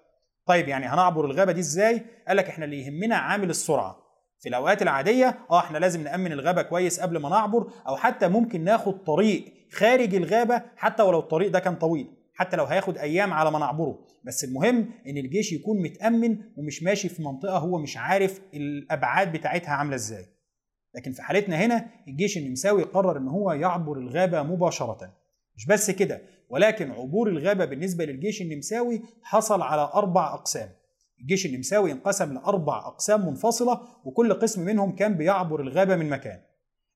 طيب 0.46 0.69
يعني 0.69 0.87
هنعبر 0.87 1.25
الغابة 1.25 1.52
دي 1.52 1.60
إزاي؟ 1.60 2.02
قال 2.28 2.37
لك 2.37 2.48
إحنا 2.48 2.64
اللي 2.64 2.82
يهمنا 2.87 3.16
عامل 3.16 3.50
السرعة. 3.50 3.96
في 4.40 4.48
الأوقات 4.48 4.82
العادية 4.82 5.38
آه 5.50 5.58
إحنا 5.58 5.78
لازم 5.78 6.02
نأمن 6.02 6.32
الغابة 6.32 6.62
كويس 6.62 7.00
قبل 7.00 7.16
ما 7.18 7.28
نعبر 7.28 7.71
أو 7.88 7.97
حتى 7.97 8.28
ممكن 8.28 8.64
ناخد 8.64 9.04
طريق 9.04 9.44
خارج 9.73 10.14
الغابة 10.14 10.62
حتى 10.76 11.02
ولو 11.02 11.18
الطريق 11.18 11.50
ده 11.50 11.59
كان 11.59 11.76
طويل 11.76 12.06
حتى 12.35 12.56
لو 12.56 12.64
هياخد 12.64 12.99
أيام 12.99 13.32
على 13.32 13.50
ما 13.50 13.59
نعبره. 13.59 13.99
بس 14.25 14.44
المهم 14.44 14.90
إن 15.06 15.16
الجيش 15.16 15.52
يكون 15.52 15.82
متأمن 15.82 16.38
ومش 16.56 16.82
ماشي 16.82 17.09
في 17.09 17.23
منطقة 17.23 17.59
هو 17.59 17.78
مش 17.78 17.97
عارف 17.97 18.40
الأبعاد 18.54 19.32
بتاعتها 19.32 19.71
عاملة 19.71 19.94
إزاي. 19.94 20.26
لكن 20.97 21.12
في 21.12 21.23
حالتنا 21.23 21.57
هنا 21.57 21.87
الجيش 22.09 22.38
النمساوي 22.38 22.83
قرر 22.83 23.19
إن 23.19 23.29
هو 23.29 23.53
يعبر 23.53 23.99
الغابة 23.99 24.43
مباشرة. 24.43 25.12
مش 25.57 25.67
بس 25.67 25.91
كده 25.91 26.23
ولكن 26.49 26.91
عبور 26.91 27.29
الغابة 27.29 27.65
بالنسبة 27.65 28.05
للجيش 28.05 28.43
النمساوي 28.43 29.03
حصل 29.23 29.62
على 29.62 29.91
أربع 29.95 30.35
أقسام. 30.35 30.69
الجيش 31.21 31.47
النمساوي 31.47 31.93
انقسم 31.93 32.33
لأربع 32.35 32.79
أقسام 32.87 33.26
منفصلة 33.26 33.81
وكل 34.05 34.33
قسم 34.35 34.65
منهم 34.65 34.95
كان 34.95 35.15
بيعبر 35.17 35.61
الغابة 35.61 35.97
من 35.97 36.09
مكان. 36.09 36.41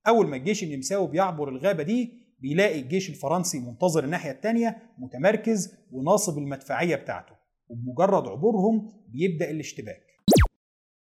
أول 0.09 0.27
ما 0.27 0.37
الجيش 0.37 0.65
النمساوي 0.65 1.09
بيعبر 1.09 1.49
الغابة 1.49 1.83
دي 1.83 2.13
بيلاقي 2.41 2.81
الجيش 2.81 3.11
الفرنسي 3.11 3.61
منتظر 3.61 4.05
الناحية 4.05 4.31
الثانية 4.31 4.77
متمركز 4.99 5.75
وناصب 5.93 6.39
المدفعية 6.39 6.97
بتاعته. 6.97 7.35
وبمجرد 7.69 8.29
عبورهم 8.29 8.93
بيبدأ 9.09 9.51
الاشتباك. 9.51 10.10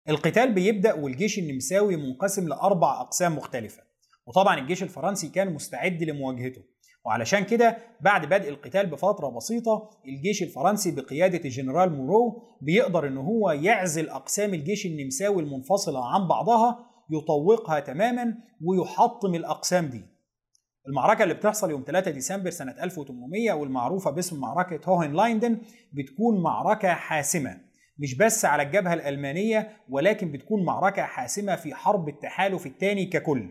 القتال 0.10 0.54
بيبدأ 0.54 0.94
والجيش 0.94 1.40
النمساوي 1.40 1.96
منقسم 1.96 2.48
لأربع 2.48 3.02
أقسام 3.02 3.38
مختلفة. 3.38 3.84
وطبعا 4.26 4.60
الجيش 4.60 4.84
الفرنسي 4.84 5.30
كان 5.30 5.54
مستعد 5.54 6.04
لمواجهته. 6.04 6.62
وعلشان 7.06 7.44
كده 7.44 7.78
بعد 8.02 8.26
بدء 8.26 8.50
القتال 8.50 8.86
بفترة 8.86 9.30
بسيطة 9.30 9.90
الجيش 10.08 10.44
الفرنسي 10.44 10.92
بقيادة 10.92 11.38
الجنرال 11.46 11.94
مورو 11.94 12.42
بيقدر 12.62 13.08
إن 13.08 13.18
هو 13.18 13.52
يعزل 13.52 14.10
أقسام 14.10 14.54
الجيش 14.54 14.86
النمساوي 14.86 15.44
المنفصلة 15.44 16.08
عن 16.14 16.28
بعضها 16.28 16.80
يطوقها 17.10 17.80
تماما 17.80 18.38
ويحطم 18.62 19.36
الأقسام 19.36 19.86
دي. 19.86 20.06
المعركة 20.88 21.24
اللي 21.24 21.34
بتحصل 21.34 21.70
يوم 21.72 21.84
3 21.88 22.12
ديسمبر 22.12 22.50
سنة 22.50 22.84
1800 22.84 23.54
والمعروفة 23.54 24.12
باسم 24.12 24.40
معركة 24.40 24.90
هوهن 24.90 25.14
لايندن 25.14 25.58
بتكون 25.94 26.42
معركة 26.42 26.94
حاسمة. 26.94 27.65
مش 27.98 28.18
بس 28.18 28.46
على 28.46 28.64
الجبهة 28.64 28.94
الألمانية 28.94 29.70
ولكن 29.90 30.32
بتكون 30.32 30.66
معركة 30.66 31.02
حاسمة 31.04 31.56
في 31.56 31.74
حرب 31.74 32.10
التحالف 32.10 32.66
الثاني 32.66 33.06
ككل. 33.06 33.50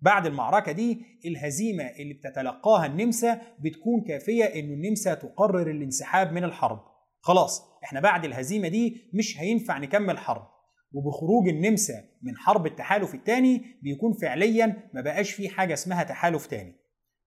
بعد 0.00 0.26
المعركة 0.26 0.72
دي 0.72 1.02
الهزيمة 1.24 1.84
اللي 1.84 2.14
بتتلقاها 2.14 2.86
النمسا 2.86 3.40
بتكون 3.60 4.04
كافية 4.08 4.44
إن 4.44 4.72
النمسا 4.72 5.14
تقرر 5.14 5.70
الانسحاب 5.70 6.32
من 6.32 6.44
الحرب. 6.44 6.80
خلاص 7.20 7.62
إحنا 7.84 8.00
بعد 8.00 8.24
الهزيمة 8.24 8.68
دي 8.68 9.10
مش 9.14 9.40
هينفع 9.40 9.78
نكمل 9.78 10.18
حرب. 10.18 10.46
وبخروج 10.92 11.48
النمسا 11.48 11.94
من 12.22 12.36
حرب 12.36 12.66
التحالف 12.66 13.14
الثاني 13.14 13.62
بيكون 13.82 14.12
فعليا 14.12 14.90
ما 14.94 15.00
بقاش 15.00 15.30
في 15.30 15.48
حاجة 15.48 15.72
اسمها 15.74 16.02
تحالف 16.02 16.46
تاني. 16.46 16.76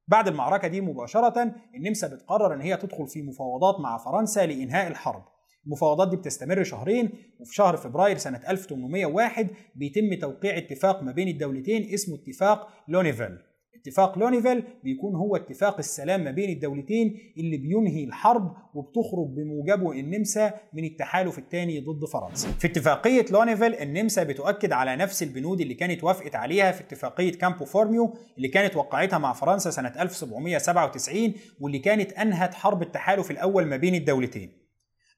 بعد 0.08 0.28
المعركة 0.28 0.68
دي 0.68 0.82
مباشرة 0.82 1.56
النمسا 1.76 2.08
بتقرر 2.08 2.54
إن 2.54 2.62
هي 2.62 2.78
تدخل 2.78 3.08
في 3.08 3.22
مفاوضات 3.22 3.80
مع 3.80 3.98
فرنسا 3.98 4.46
لإنهاء 4.46 4.88
الحرب. 4.88 5.24
المفاوضات 5.66 6.10
دي 6.10 6.16
بتستمر 6.16 6.64
شهرين 6.64 7.10
وفي 7.40 7.56
شهر 7.56 7.78
فبراير 7.78 8.18
سنة 8.18 8.42
1801 8.50 9.48
بيتم 9.76 10.14
توقيع 10.14 10.58
اتفاق 10.58 11.04
ما 11.04 11.12
بين 11.12 11.28
الدولتين 11.28 11.94
اسمه 11.94 12.16
اتفاق 12.16 12.68
لونيفيل 12.88 13.38
اتفاق 13.76 14.18
لونيفيل 14.20 14.64
بيكون 14.84 15.16
هو 15.16 15.36
اتفاق 15.36 15.78
السلام 15.78 16.24
ما 16.24 16.32
بين 16.32 16.50
الدولتين 16.50 17.18
اللي 17.38 17.58
بينهي 17.58 18.04
الحرب 18.04 18.54
وبتخرج 18.74 19.28
بموجبه 19.36 19.92
النمسا 19.92 20.54
من 20.74 20.84
التحالف 20.86 21.40
الثاني 21.40 21.80
ضد 21.80 22.06
فرنسا. 22.06 22.48
في 22.52 22.68
اتفاقية 22.68 23.26
لونيفيل 23.32 23.76
النمسا 23.76 24.24
بتؤكد 24.24 24.72
على 24.72 24.96
نفس 24.96 25.24
البنود 25.24 25.62
اللي 25.62 25.74
كانت 25.74 26.04
وافقت 26.04 26.36
عليها 26.36 26.72
في 26.72 26.82
اتفاقية 26.82 27.32
كامبو 27.32 27.66
فورميو 27.66 28.14
اللي 28.38 28.48
كانت 28.48 28.76
وقعتها 28.76 29.18
مع 29.20 29.34
فرنسا 29.34 29.70
سنة 29.70 29.94
1797 30.02 31.34
واللي 31.60 31.80
كانت 31.80 32.12
أنهت 32.14 32.54
حرب 32.54 32.82
التحالف 32.82 33.32
الأول 33.32 33.66
ما 33.66 33.78
بين 33.78 33.96
الدولتين. 33.96 34.69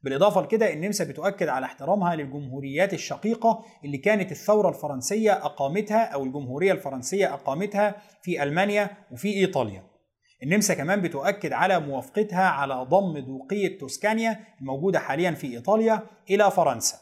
بالإضافة 0.03 0.41
لكده 0.41 0.73
النمسا 0.73 1.03
بتؤكد 1.03 1.47
على 1.47 1.65
احترامها 1.65 2.15
للجمهوريات 2.15 2.93
الشقيقة 2.93 3.65
اللي 3.85 3.97
كانت 3.97 4.31
الثورة 4.31 4.69
الفرنسية 4.69 5.31
أقامتها 5.31 6.03
أو 6.03 6.23
الجمهورية 6.23 6.71
الفرنسية 6.71 7.33
أقامتها 7.33 7.95
في 8.23 8.43
ألمانيا 8.43 8.89
وفي 9.11 9.33
إيطاليا. 9.33 9.83
النمسا 10.43 10.73
كمان 10.73 11.01
بتؤكد 11.01 11.53
على 11.53 11.79
موافقتها 11.79 12.43
على 12.43 12.87
ضم 12.89 13.17
دوقية 13.17 13.79
توسكانيا 13.79 14.39
الموجودة 14.61 14.99
حاليا 14.99 15.31
في 15.31 15.47
إيطاليا 15.47 16.03
إلى 16.29 16.51
فرنسا. 16.51 16.97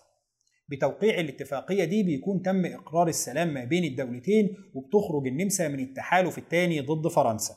بتوقيع 0.69 1.19
الاتفاقية 1.19 1.83
دي 1.83 2.03
بيكون 2.03 2.41
تم 2.41 2.65
إقرار 2.65 3.07
السلام 3.07 3.53
ما 3.53 3.63
بين 3.63 3.83
الدولتين 3.83 4.49
وبتخرج 4.75 5.27
النمسا 5.27 5.67
من 5.67 5.79
التحالف 5.79 6.37
الثاني 6.37 6.79
ضد 6.79 7.07
فرنسا. 7.07 7.53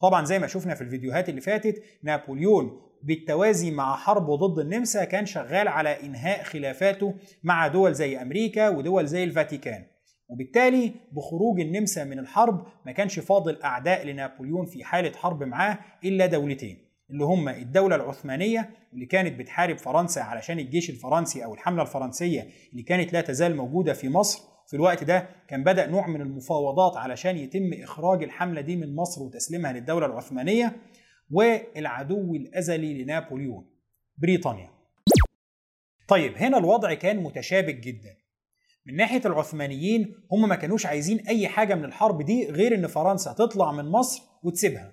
طبعا 0.00 0.24
زي 0.24 0.38
ما 0.38 0.46
شفنا 0.46 0.74
في 0.74 0.80
الفيديوهات 0.80 1.28
اللي 1.28 1.40
فاتت 1.40 1.82
نابليون 2.02 2.89
بالتوازي 3.02 3.70
مع 3.70 3.96
حربه 3.96 4.36
ضد 4.36 4.58
النمسا 4.58 5.04
كان 5.04 5.26
شغال 5.26 5.68
على 5.68 6.02
إنهاء 6.02 6.42
خلافاته 6.42 7.14
مع 7.42 7.66
دول 7.66 7.94
زي 7.94 8.22
أمريكا 8.22 8.68
ودول 8.68 9.06
زي 9.06 9.24
الفاتيكان. 9.24 9.84
وبالتالي 10.28 10.92
بخروج 11.12 11.60
النمسا 11.60 12.04
من 12.04 12.18
الحرب 12.18 12.66
ما 12.86 12.92
كانش 12.92 13.18
فاضل 13.18 13.62
أعداء 13.62 14.06
لنابليون 14.06 14.66
في 14.66 14.84
حالة 14.84 15.12
حرب 15.16 15.42
معاه 15.42 15.78
إلا 16.04 16.26
دولتين 16.26 16.90
اللي 17.10 17.24
هم 17.24 17.48
الدولة 17.48 17.96
العثمانية 17.96 18.70
اللي 18.94 19.06
كانت 19.06 19.38
بتحارب 19.38 19.78
فرنسا 19.78 20.20
علشان 20.20 20.58
الجيش 20.58 20.90
الفرنسي 20.90 21.44
أو 21.44 21.54
الحملة 21.54 21.82
الفرنسية 21.82 22.46
اللي 22.72 22.82
كانت 22.82 23.12
لا 23.12 23.20
تزال 23.20 23.56
موجودة 23.56 23.92
في 23.92 24.08
مصر. 24.08 24.42
في 24.66 24.76
الوقت 24.76 25.04
ده 25.04 25.28
كان 25.48 25.64
بدأ 25.64 25.86
نوع 25.86 26.06
من 26.06 26.20
المفاوضات 26.20 26.96
علشان 26.96 27.36
يتم 27.36 27.70
إخراج 27.82 28.22
الحملة 28.22 28.60
دي 28.60 28.76
من 28.76 28.96
مصر 28.96 29.22
وتسليمها 29.22 29.72
للدولة 29.72 30.06
العثمانية. 30.06 30.76
والعدو 31.30 32.34
الأزلي 32.34 33.02
لنابليون 33.02 33.70
بريطانيا. 34.18 34.70
طيب 36.08 36.36
هنا 36.36 36.58
الوضع 36.58 36.94
كان 36.94 37.22
متشابك 37.22 37.74
جدا. 37.74 38.16
من 38.86 38.96
ناحية 38.96 39.22
العثمانيين 39.24 40.14
هم 40.32 40.48
ما 40.48 40.54
كانوش 40.54 40.86
عايزين 40.86 41.20
أي 41.28 41.48
حاجة 41.48 41.74
من 41.74 41.84
الحرب 41.84 42.22
دي 42.22 42.50
غير 42.50 42.74
إن 42.74 42.86
فرنسا 42.86 43.32
تطلع 43.32 43.72
من 43.72 43.84
مصر 43.84 44.22
وتسيبها. 44.42 44.92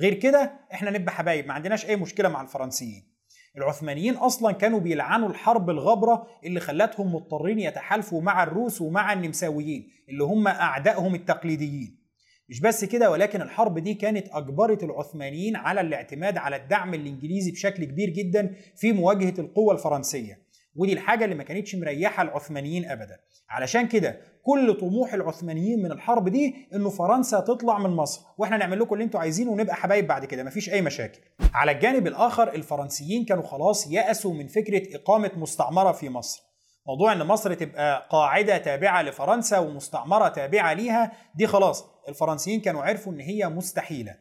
غير 0.00 0.14
كده 0.14 0.52
إحنا 0.72 0.90
نبقى 0.90 1.14
حبايب 1.14 1.46
ما 1.46 1.54
عندناش 1.54 1.86
أي 1.86 1.96
مشكلة 1.96 2.28
مع 2.28 2.42
الفرنسيين. 2.42 3.12
العثمانيين 3.56 4.14
أصلا 4.14 4.52
كانوا 4.52 4.80
بيلعنوا 4.80 5.28
الحرب 5.28 5.70
الغبرة 5.70 6.26
اللي 6.44 6.60
خلتهم 6.60 7.14
مضطرين 7.14 7.58
يتحالفوا 7.58 8.22
مع 8.22 8.42
الروس 8.42 8.80
ومع 8.80 9.12
النمساويين 9.12 9.88
اللي 10.08 10.24
هم 10.24 10.48
أعدائهم 10.48 11.14
التقليديين. 11.14 12.01
مش 12.48 12.60
بس 12.60 12.84
كده 12.84 13.10
ولكن 13.10 13.42
الحرب 13.42 13.78
دي 13.78 13.94
كانت 13.94 14.26
أجبرت 14.32 14.82
العثمانيين 14.82 15.56
على 15.56 15.80
الاعتماد 15.80 16.36
على 16.36 16.56
الدعم 16.56 16.94
الإنجليزي 16.94 17.50
بشكل 17.50 17.84
كبير 17.84 18.10
جدا 18.10 18.54
في 18.76 18.92
مواجهة 18.92 19.34
القوة 19.38 19.74
الفرنسية. 19.74 20.42
ودي 20.76 20.92
الحاجة 20.92 21.24
اللي 21.24 21.34
ما 21.34 21.42
كانتش 21.42 21.74
مريحة 21.74 22.22
العثمانيين 22.22 22.84
ابدا. 22.90 23.18
علشان 23.48 23.88
كده 23.88 24.20
كل 24.42 24.74
طموح 24.74 25.14
العثمانيين 25.14 25.82
من 25.82 25.92
الحرب 25.92 26.28
دي 26.28 26.54
إنه 26.74 26.90
فرنسا 26.90 27.40
تطلع 27.40 27.78
من 27.78 27.90
مصر. 27.90 28.20
وإحنا 28.38 28.56
نعمل 28.56 28.80
لكم 28.80 28.94
اللي 28.94 29.04
أنتوا 29.04 29.20
عايزينه 29.20 29.50
ونبقى 29.50 29.74
حبايب 29.74 30.06
بعد 30.06 30.24
كده 30.24 30.44
مفيش 30.44 30.70
أي 30.70 30.82
مشاكل. 30.82 31.20
على 31.54 31.70
الجانب 31.72 32.06
الآخر 32.06 32.54
الفرنسيين 32.54 33.24
كانوا 33.24 33.42
خلاص 33.42 33.90
يأسوا 33.90 34.34
من 34.34 34.46
فكرة 34.46 34.96
إقامة 34.96 35.30
مستعمرة 35.36 35.92
في 35.92 36.08
مصر. 36.08 36.51
موضوع 36.86 37.12
إن 37.12 37.26
مصر 37.26 37.54
تبقى 37.54 38.08
قاعدة 38.10 38.58
تابعة 38.58 39.02
لفرنسا 39.02 39.58
ومستعمرة 39.58 40.28
تابعة 40.28 40.72
ليها 40.72 41.12
دي 41.34 41.46
خلاص 41.46 41.84
الفرنسيين 42.08 42.60
كانوا 42.60 42.82
عرفوا 42.82 43.12
إن 43.12 43.20
هي 43.20 43.48
مستحيلة. 43.48 44.14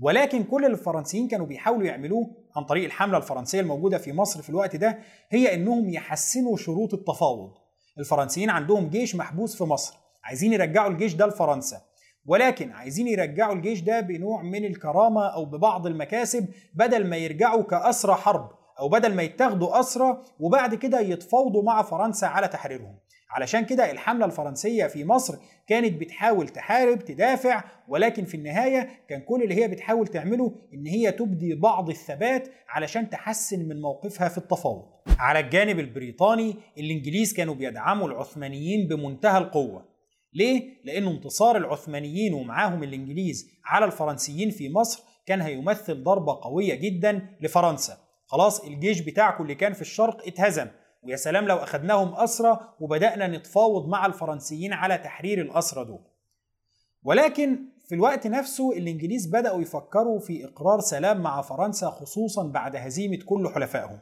ولكن 0.00 0.44
كل 0.44 0.64
اللي 0.64 0.76
الفرنسيين 0.76 1.28
كانوا 1.28 1.46
بيحاولوا 1.46 1.86
يعملوه 1.86 2.26
عن 2.56 2.64
طريق 2.64 2.84
الحملة 2.84 3.16
الفرنسية 3.18 3.60
الموجودة 3.60 3.98
في 3.98 4.12
مصر 4.12 4.42
في 4.42 4.50
الوقت 4.50 4.76
ده 4.76 4.98
هي 5.30 5.54
إنهم 5.54 5.90
يحسنوا 5.90 6.56
شروط 6.56 6.94
التفاوض. 6.94 7.50
الفرنسيين 7.98 8.50
عندهم 8.50 8.88
جيش 8.90 9.16
محبوس 9.16 9.56
في 9.58 9.64
مصر 9.64 9.96
عايزين 10.24 10.52
يرجعوا 10.52 10.90
الجيش 10.90 11.14
ده 11.14 11.26
لفرنسا. 11.26 11.80
ولكن 12.26 12.72
عايزين 12.72 13.08
يرجعوا 13.08 13.54
الجيش 13.54 13.80
ده 13.80 14.00
بنوع 14.00 14.42
من 14.42 14.64
الكرامة 14.64 15.26
أو 15.26 15.44
ببعض 15.44 15.86
المكاسب 15.86 16.48
بدل 16.74 17.06
ما 17.06 17.16
يرجعوا 17.16 17.62
كأسرى 17.62 18.14
حرب. 18.14 18.57
أو 18.80 18.88
بدل 18.88 19.14
ما 19.14 19.22
يتاخدوا 19.22 19.80
اسرى 19.80 20.24
وبعد 20.40 20.74
كده 20.74 21.00
يتفاوضوا 21.00 21.62
مع 21.62 21.82
فرنسا 21.82 22.26
على 22.26 22.48
تحريرهم. 22.48 22.98
علشان 23.30 23.64
كده 23.64 23.90
الحملة 23.90 24.26
الفرنسية 24.26 24.86
في 24.86 25.04
مصر 25.04 25.38
كانت 25.66 26.00
بتحاول 26.00 26.48
تحارب 26.48 26.98
تدافع 26.98 27.64
ولكن 27.88 28.24
في 28.24 28.36
النهاية 28.36 28.88
كان 29.08 29.20
كل 29.20 29.42
اللي 29.42 29.54
هي 29.62 29.68
بتحاول 29.68 30.06
تعمله 30.06 30.54
إن 30.74 30.86
هي 30.86 31.12
تبدي 31.12 31.54
بعض 31.54 31.88
الثبات 31.88 32.48
علشان 32.68 33.10
تحسن 33.10 33.68
من 33.68 33.80
موقفها 33.80 34.28
في 34.28 34.38
التفاوض. 34.38 34.84
على 35.18 35.40
الجانب 35.40 35.78
البريطاني 35.78 36.56
الإنجليز 36.78 37.32
كانوا 37.32 37.54
بيدعموا 37.54 38.08
العثمانيين 38.08 38.88
بمنتهى 38.88 39.38
القوة. 39.38 39.84
ليه؟ 40.34 40.62
لأن 40.84 41.06
انتصار 41.06 41.56
العثمانيين 41.56 42.34
ومعاهم 42.34 42.82
الإنجليز 42.82 43.50
على 43.64 43.84
الفرنسيين 43.84 44.50
في 44.50 44.68
مصر 44.70 45.02
كان 45.26 45.40
هيمثل 45.40 46.02
ضربة 46.02 46.40
قوية 46.42 46.74
جدا 46.74 47.28
لفرنسا. 47.40 48.07
خلاص 48.28 48.60
الجيش 48.60 49.00
بتاعكم 49.00 49.42
اللي 49.42 49.54
كان 49.54 49.72
في 49.72 49.80
الشرق 49.80 50.26
اتهزم. 50.26 50.66
ويا 51.02 51.16
سلام 51.16 51.44
لو 51.44 51.56
أخذناهم 51.56 52.14
أسرى 52.14 52.60
وبدأنا 52.80 53.26
نتفاوض 53.26 53.88
مع 53.88 54.06
الفرنسيين 54.06 54.72
على 54.72 54.98
تحرير 54.98 55.40
الأسرى 55.40 55.84
دول. 55.84 56.00
ولكن 57.02 57.58
في 57.88 57.94
الوقت 57.94 58.26
نفسه 58.26 58.72
الإنجليز 58.72 59.26
بدأوا 59.26 59.62
يفكروا 59.62 60.20
في 60.20 60.44
إقرار 60.44 60.80
سلام 60.80 61.20
مع 61.20 61.42
فرنسا 61.42 61.90
خصوصا 61.90 62.42
بعد 62.42 62.76
هزيمة 62.76 63.18
كل 63.26 63.48
حلفائهم. 63.54 63.98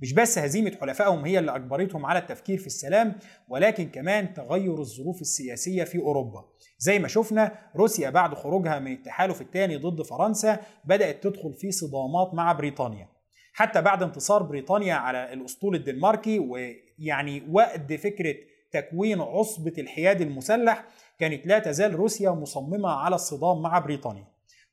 مش 0.00 0.12
بس 0.12 0.38
هزيمة 0.38 0.76
حلفائهم 0.80 1.24
هي 1.24 1.38
اللي 1.38 1.56
أجبرتهم 1.56 2.06
على 2.06 2.18
التفكير 2.18 2.58
في 2.58 2.66
السلام 2.66 3.18
ولكن 3.48 3.88
كمان 3.88 4.34
تغير 4.34 4.80
الظروف 4.80 5.20
السياسية 5.20 5.84
في 5.84 5.98
أوروبا. 5.98 6.44
زي 6.78 6.98
ما 6.98 7.08
شفنا 7.08 7.58
روسيا 7.76 8.10
بعد 8.10 8.34
خروجها 8.34 8.78
من 8.78 8.92
التحالف 8.92 9.40
الثاني 9.40 9.76
ضد 9.76 10.02
فرنسا 10.02 10.58
بدأت 10.84 11.22
تدخل 11.22 11.54
في 11.54 11.72
صدامات 11.72 12.34
مع 12.34 12.52
بريطانيا. 12.52 13.08
حتى 13.52 13.82
بعد 13.82 14.02
انتصار 14.02 14.42
بريطانيا 14.42 14.94
على 14.94 15.32
الأسطول 15.32 15.74
الدنماركي 15.74 16.38
ويعني 16.38 17.42
وقت 17.50 17.92
فكرة 17.92 18.34
تكوين 18.72 19.20
عصبة 19.20 19.72
الحياد 19.78 20.20
المسلح 20.20 20.84
كانت 21.18 21.46
لا 21.46 21.58
تزال 21.58 21.94
روسيا 21.94 22.30
مصممة 22.30 22.88
على 22.90 23.14
الصدام 23.14 23.62
مع 23.62 23.78
بريطانيا. 23.78 24.24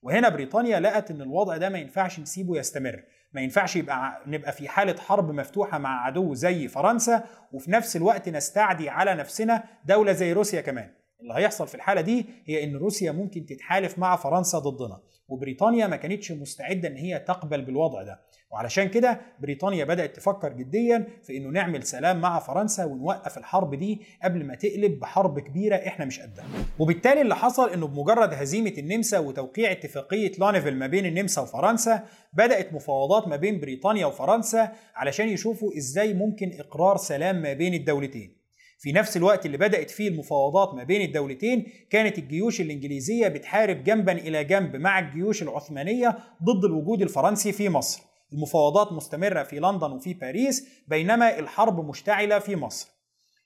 وهنا 0.02 0.30
بريطانيا 0.30 0.80
لقت 0.80 1.12
إن 1.12 1.22
الوضع 1.22 1.58
ده 1.58 1.70
ما 1.70 1.78
ينفعش 1.80 2.20
نسيبه 2.20 2.58
يستمر. 2.58 3.04
ما 3.34 3.42
ينفعش 3.42 3.76
يبقى 3.76 4.22
نبقى 4.28 4.52
في 4.52 4.70
حالة 4.70 4.96
حرب 5.02 5.32
مفتوحة 5.32 5.78
مع 5.78 6.06
عدو 6.06 6.34
زي 6.34 6.68
فرنسا 6.68 7.24
وفي 7.52 7.72
نفس 7.72 7.96
الوقت 7.96 8.30
نستعدي 8.30 8.90
على 8.90 9.16
نفسنا 9.16 9.64
دولة 9.86 10.12
زي 10.14 10.34
روسيا 10.34 10.62
كمان. 10.62 10.90
اللي 11.22 11.34
هيحصل 11.34 11.68
في 11.68 11.76
الحالة 11.76 12.02
دي 12.02 12.26
هي 12.46 12.64
إن 12.64 12.76
روسيا 12.76 13.12
ممكن 13.12 13.46
تتحالف 13.46 13.98
مع 14.00 14.16
فرنسا 14.16 14.60
ضدنا 14.60 15.00
وبريطانيا 15.28 15.88
ما 15.88 15.96
كانتش 15.96 16.32
مستعدة 16.32 16.88
إن 16.88 16.96
هي 16.96 17.20
تقبل 17.20 17.62
بالوضع 17.62 18.04
ده. 18.04 18.20
وعلشان 18.52 18.90
كده 18.90 19.22
بريطانيا 19.40 19.86
بدأت 19.86 20.16
تفكر 20.16 20.54
جديا 20.54 21.08
في 21.24 21.38
إنه 21.38 21.50
نعمل 21.50 21.84
سلام 21.84 22.22
مع 22.22 22.40
فرنسا 22.40 22.86
ونوقف 22.86 23.38
الحرب 23.38 23.76
دي 23.76 24.02
قبل 24.24 24.46
ما 24.46 24.56
تقلب 24.56 25.00
بحرب 25.00 25.40
كبيرة 25.40 25.76
إحنا 25.76 26.06
مش 26.06 26.20
قدها. 26.20 26.46
وبالتالي 26.80 27.22
اللي 27.22 27.36
حصل 27.36 27.70
إنه 27.70 27.88
بمجرد 27.88 28.34
هزيمة 28.34 28.74
النمسا 28.78 29.20
وتوقيع 29.20 29.72
اتفاقية 29.72 30.32
لونيفيل 30.40 30.76
ما 30.78 30.88
بين 30.88 31.06
النمسا 31.06 31.42
وفرنسا 31.42 32.04
بدأت 32.34 32.74
مفاوضات 32.74 33.28
ما 33.28 33.36
بين 33.36 33.60
بريطانيا 33.60 34.06
وفرنسا 34.06 34.72
علشان 34.96 35.30
يشوفوا 35.30 35.78
إزاي 35.78 36.14
ممكن 36.14 36.52
إقرار 36.60 36.98
سلام 36.98 37.42
ما 37.42 37.54
بين 37.54 37.74
الدولتين. 37.74 38.39
في 38.80 38.92
نفس 38.92 39.18
الوقت 39.18 39.46
اللي 39.46 39.58
بدأت 39.58 39.92
فيه 39.92 40.08
المفاوضات 40.08 40.74
ما 40.74 40.84
بين 40.84 41.02
الدولتين 41.02 41.66
كانت 41.90 42.18
الجيوش 42.18 42.62
الإنجليزية 42.62 43.28
بتحارب 43.28 43.84
جنبا 43.84 44.12
إلى 44.12 44.44
جنب 44.44 44.76
مع 44.76 45.00
الجيوش 45.00 45.44
العثمانية 45.44 46.18
ضد 46.44 46.66
الوجود 46.66 47.02
الفرنسي 47.02 47.52
في 47.52 47.70
مصر. 47.70 48.02
المفاوضات 48.34 48.92
مستمرة 48.92 49.44
في 49.44 49.60
لندن 49.60 49.92
وفي 49.92 50.14
باريس 50.14 50.68
بينما 50.88 51.40
الحرب 51.40 51.88
مشتعلة 51.90 52.40
في 52.40 52.56
مصر. 52.56 52.88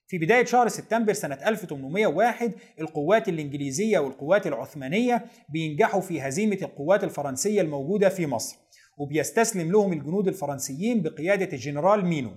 في 0.07 0.17
بداية 0.17 0.45
شهر 0.45 0.67
سبتمبر 0.67 1.13
سنة 1.13 1.35
1801 1.47 2.53
القوات 2.79 3.29
الإنجليزية 3.29 3.99
والقوات 3.99 4.47
العثمانية 4.47 5.25
بينجحوا 5.49 6.01
في 6.01 6.21
هزيمة 6.21 6.57
القوات 6.61 7.03
الفرنسية 7.03 7.61
الموجودة 7.61 8.09
في 8.09 8.27
مصر 8.27 8.57
وبيستسلم 8.97 9.71
لهم 9.71 9.93
الجنود 9.93 10.27
الفرنسيين 10.27 11.01
بقيادة 11.01 11.53
الجنرال 11.53 12.05
مينو. 12.05 12.31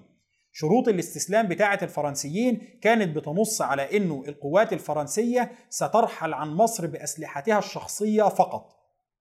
شروط 0.58 0.88
الاستسلام 0.88 1.48
بتاعة 1.48 1.78
الفرنسيين 1.82 2.60
كانت 2.82 3.16
بتنص 3.16 3.62
على 3.62 3.96
أنه 3.96 4.24
القوات 4.28 4.72
الفرنسية 4.72 5.52
سترحل 5.70 6.34
عن 6.34 6.48
مصر 6.48 6.86
بأسلحتها 6.86 7.58
الشخصية 7.58 8.22
فقط. 8.22 8.76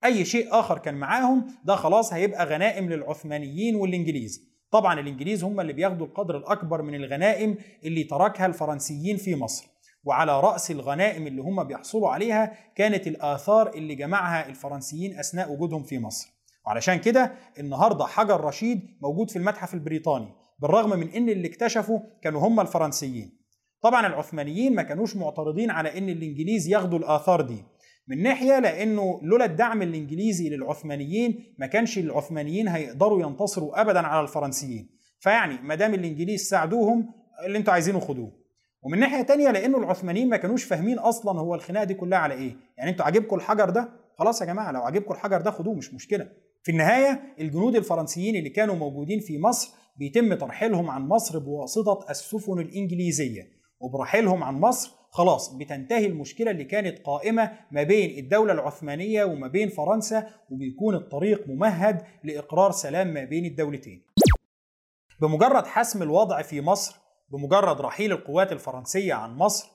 أي 0.05 0.25
شيء 0.25 0.59
آخر 0.59 0.77
كان 0.77 0.95
معاهم 0.95 1.45
ده 1.65 1.75
خلاص 1.75 2.13
هيبقى 2.13 2.45
غنائم 2.45 2.89
للعثمانيين 2.89 3.75
والإنجليز. 3.75 4.41
طبعا 4.71 4.99
الإنجليز 4.99 5.43
هم 5.43 5.59
اللي 5.59 5.73
بياخدوا 5.73 6.05
القدر 6.07 6.37
الأكبر 6.37 6.81
من 6.81 6.95
الغنائم 6.95 7.57
اللي 7.83 8.03
تركها 8.03 8.45
الفرنسيين 8.45 9.17
في 9.17 9.35
مصر. 9.35 9.67
وعلى 10.03 10.39
رأس 10.39 10.71
الغنائم 10.71 11.27
اللي 11.27 11.41
هم 11.41 11.63
بيحصلوا 11.63 12.09
عليها 12.09 12.53
كانت 12.75 13.07
الآثار 13.07 13.69
اللي 13.69 13.95
جمعها 13.95 14.47
الفرنسيين 14.49 15.19
أثناء 15.19 15.51
وجودهم 15.51 15.83
في 15.83 15.99
مصر. 15.99 16.27
وعلشان 16.65 16.95
كده 16.99 17.31
النهاردة 17.59 18.05
حجر 18.05 18.41
رشيد 18.41 18.97
موجود 19.01 19.29
في 19.29 19.35
المتحف 19.35 19.73
البريطاني. 19.73 20.44
بالرغم 20.59 21.00
من 21.00 21.09
إن 21.09 21.29
اللي 21.29 21.47
اكتشفوا 21.47 22.00
كانوا 22.21 22.47
هم 22.47 22.59
الفرنسيين. 22.59 23.38
طبعا 23.81 24.07
العثمانيين 24.07 24.75
ما 24.75 24.83
كانوش 24.83 25.15
معترضين 25.15 25.69
على 25.71 25.97
إن 25.97 26.09
الإنجليز 26.09 26.67
ياخدوا 26.67 27.00
الآثار 27.00 27.41
دي. 27.41 27.63
من 28.07 28.24
ناحية 28.24 28.59
لأنه 28.59 29.19
لولا 29.24 29.45
الدعم 29.45 29.81
الإنجليزي 29.81 30.50
للعثمانيين 30.50 31.55
ما 31.59 31.67
كانش 31.67 31.97
العثمانيين 31.97 32.67
هيقدروا 32.67 33.21
ينتصروا 33.24 33.81
ابدا 33.81 34.00
على 34.00 34.21
الفرنسيين. 34.21 34.89
فيعني 35.19 35.62
ما 35.62 35.75
دام 35.75 35.93
الإنجليز 35.93 36.41
ساعدوهم 36.50 37.13
اللي 37.45 37.57
أنتوا 37.57 37.74
عايزينه 37.74 38.00
خدوه. 38.00 38.31
ومن 38.81 39.00
ناحية 39.00 39.21
تانية 39.21 39.51
لأنه 39.51 39.77
العثمانيين 39.77 40.29
ما 40.29 40.38
كانوش 40.38 40.63
فاهمين 40.63 41.00
أصلا 41.00 41.39
هو 41.39 41.55
الخناقة 41.55 41.83
دي 41.83 41.93
كلها 41.93 42.19
على 42.19 42.33
إيه. 42.33 42.55
يعني 42.77 42.89
أنتوا 42.91 43.05
عاجبكم 43.05 43.35
الحجر 43.35 43.69
ده؟ 43.69 43.89
خلاص 44.19 44.41
يا 44.41 44.45
جماعة 44.45 44.71
لو 44.71 44.81
عاجبكم 44.81 45.13
الحجر 45.13 45.41
ده 45.41 45.51
خدوه 45.51 45.74
مش 45.74 45.93
مشكلة. 45.93 46.27
في 46.63 46.71
النهاية 46.71 47.21
الجنود 47.39 47.75
الفرنسيين 47.75 48.35
اللي 48.35 48.50
كانوا 48.50 48.75
موجودين 48.75 49.19
في 49.19 49.39
مصر 49.39 49.71
بيتم 49.95 50.33
ترحيلهم 50.33 50.89
عن 50.89 51.07
مصر 51.07 51.39
بواسطة 51.39 52.05
السفن 52.09 52.59
الإنجليزية 52.59 53.47
وبرحيلهم 53.79 54.43
عن 54.43 54.59
مصر 54.59 54.91
خلاص 55.11 55.53
بتنتهي 55.53 56.05
المشكلة 56.05 56.51
اللي 56.51 56.63
كانت 56.63 56.99
قائمة 56.99 57.51
ما 57.71 57.83
بين 57.83 58.19
الدولة 58.19 58.53
العثمانية 58.53 59.23
وما 59.23 59.47
بين 59.47 59.69
فرنسا 59.69 60.27
وبيكون 60.49 60.95
الطريق 60.95 61.47
ممهد 61.47 62.01
لإقرار 62.23 62.71
سلام 62.71 63.13
ما 63.13 63.23
بين 63.23 63.45
الدولتين. 63.45 64.01
بمجرد 65.21 65.65
حسم 65.65 66.03
الوضع 66.03 66.41
في 66.41 66.61
مصر 66.61 66.95
بمجرد 67.29 67.81
رحيل 67.81 68.11
القوات 68.11 68.51
الفرنسية 68.51 69.13
عن 69.13 69.35
مصر 69.35 69.67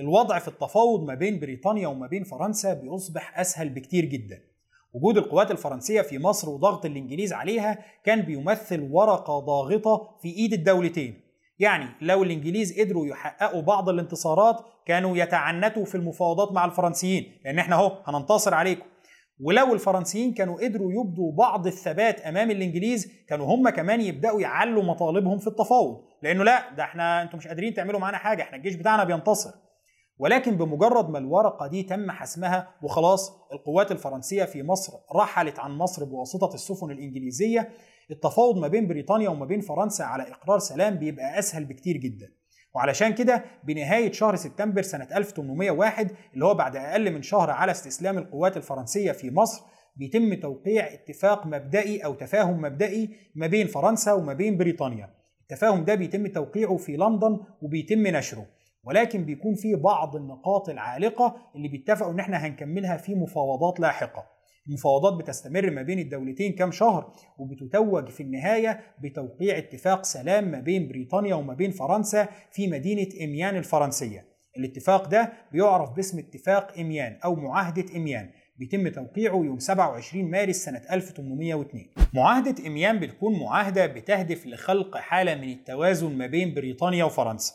الوضع 0.00 0.38
في 0.38 0.48
التفاوض 0.48 1.02
ما 1.04 1.14
بين 1.14 1.40
بريطانيا 1.40 1.88
وما 1.88 2.06
بين 2.06 2.24
فرنسا 2.24 2.74
بيصبح 2.74 3.38
أسهل 3.38 3.68
بكتير 3.68 4.04
جدا. 4.04 4.55
وجود 4.96 5.16
القوات 5.16 5.50
الفرنسية 5.50 6.02
في 6.02 6.18
مصر 6.18 6.50
وضغط 6.50 6.86
الإنجليز 6.86 7.32
عليها 7.32 7.78
كان 8.04 8.22
بيمثل 8.22 8.88
ورقة 8.90 9.38
ضاغطة 9.38 10.16
في 10.22 10.28
إيد 10.28 10.52
الدولتين. 10.52 11.20
يعني 11.58 11.86
لو 12.00 12.22
الإنجليز 12.22 12.80
قدروا 12.80 13.06
يحققوا 13.06 13.62
بعض 13.62 13.88
الانتصارات 13.88 14.56
كانوا 14.86 15.16
يتعنتوا 15.16 15.84
في 15.84 15.94
المفاوضات 15.94 16.52
مع 16.52 16.64
الفرنسيين 16.64 17.40
لأن 17.44 17.58
إحنا 17.58 17.76
أهو 17.76 18.02
هننتصر 18.06 18.54
عليكم. 18.54 18.84
ولو 19.40 19.74
الفرنسيين 19.74 20.34
كانوا 20.34 20.64
قدروا 20.64 20.92
يبدوا 20.92 21.32
بعض 21.32 21.66
الثبات 21.66 22.20
أمام 22.20 22.50
الإنجليز 22.50 23.12
كانوا 23.28 23.46
هم 23.46 23.68
كمان 23.68 24.00
يبدأوا 24.00 24.40
يعلوا 24.40 24.82
مطالبهم 24.82 25.38
في 25.38 25.46
التفاوض. 25.46 25.96
لأنه 26.22 26.44
لا 26.44 26.74
ده 26.74 26.82
إحنا 26.82 27.22
أنتم 27.22 27.38
مش 27.38 27.48
قادرين 27.48 27.74
تعملوا 27.74 28.00
معانا 28.00 28.16
حاجة 28.16 28.42
إحنا 28.42 28.56
الجيش 28.56 28.74
بتاعنا 28.74 29.04
بينتصر. 29.04 29.50
ولكن 30.18 30.56
بمجرد 30.56 31.10
ما 31.10 31.18
الورقة 31.18 31.66
دي 31.66 31.82
تم 31.82 32.10
حسمها 32.10 32.68
وخلاص 32.82 33.32
القوات 33.52 33.92
الفرنسية 33.92 34.44
في 34.44 34.62
مصر 34.62 34.92
رحلت 35.16 35.58
عن 35.58 35.70
مصر 35.72 36.04
بواسطة 36.04 36.54
السفن 36.54 36.90
الإنجليزية 36.90 37.68
التفاوض 38.10 38.58
ما 38.58 38.68
بين 38.68 38.88
بريطانيا 38.88 39.28
وما 39.28 39.46
بين 39.46 39.60
فرنسا 39.60 40.02
على 40.02 40.22
إقرار 40.22 40.58
سلام 40.58 40.94
بيبقى 40.94 41.38
أسهل 41.38 41.64
بكتير 41.64 41.96
جدا. 41.96 42.26
وعلشان 42.74 43.14
كده 43.14 43.44
بنهاية 43.64 44.12
شهر 44.12 44.36
سبتمبر 44.36 44.82
سنة 44.82 45.08
1801 45.16 46.10
اللي 46.34 46.44
هو 46.44 46.54
بعد 46.54 46.76
أقل 46.76 47.12
من 47.12 47.22
شهر 47.22 47.50
على 47.50 47.72
استسلام 47.72 48.18
القوات 48.18 48.56
الفرنسية 48.56 49.12
في 49.12 49.30
مصر 49.30 49.62
بيتم 49.96 50.34
توقيع 50.34 50.86
اتفاق 50.94 51.46
مبدئي 51.46 52.04
أو 52.04 52.14
تفاهم 52.14 52.60
مبدئي 52.60 53.10
ما 53.34 53.46
بين 53.46 53.66
فرنسا 53.66 54.12
وما 54.12 54.32
بين 54.32 54.56
بريطانيا. 54.56 55.10
التفاهم 55.42 55.84
ده 55.84 55.94
بيتم 55.94 56.26
توقيعه 56.26 56.76
في 56.76 56.96
لندن 56.96 57.40
وبيتم 57.62 58.06
نشره. 58.06 58.46
ولكن 58.86 59.24
بيكون 59.24 59.54
في 59.54 59.74
بعض 59.74 60.16
النقاط 60.16 60.68
العالقة 60.68 61.36
اللي 61.56 61.68
بيتفقوا 61.68 62.12
إن 62.12 62.20
إحنا 62.20 62.46
هنكملها 62.46 62.96
في 62.96 63.14
مفاوضات 63.14 63.80
لاحقة. 63.80 64.26
المفاوضات 64.68 65.12
بتستمر 65.22 65.70
ما 65.70 65.82
بين 65.82 65.98
الدولتين 65.98 66.52
كام 66.52 66.70
شهر 66.70 67.12
وبتتوج 67.38 68.08
في 68.08 68.22
النهاية 68.22 68.80
بتوقيع 69.02 69.58
اتفاق 69.58 70.04
سلام 70.04 70.50
ما 70.50 70.60
بين 70.60 70.88
بريطانيا 70.88 71.34
وما 71.34 71.54
بين 71.54 71.70
فرنسا 71.70 72.28
في 72.52 72.66
مدينة 72.68 73.08
إميان 73.24 73.56
الفرنسية. 73.56 74.24
الاتفاق 74.56 75.08
ده 75.08 75.32
بيعرف 75.52 75.90
باسم 75.90 76.18
اتفاق 76.18 76.78
إميان 76.78 77.18
أو 77.24 77.34
معاهدة 77.34 77.96
إميان. 77.96 78.30
بيتم 78.58 78.88
توقيعه 78.88 79.34
يوم 79.36 79.58
27 79.58 80.30
مارس 80.30 80.56
سنة 80.56 80.82
1802 80.90 81.86
معاهدة 82.14 82.66
إميان 82.66 83.00
بتكون 83.00 83.40
معاهدة 83.40 83.86
بتهدف 83.86 84.46
لخلق 84.46 84.96
حالة 84.96 85.34
من 85.34 85.48
التوازن 85.52 86.16
ما 86.18 86.26
بين 86.26 86.54
بريطانيا 86.54 87.04
وفرنسا. 87.04 87.54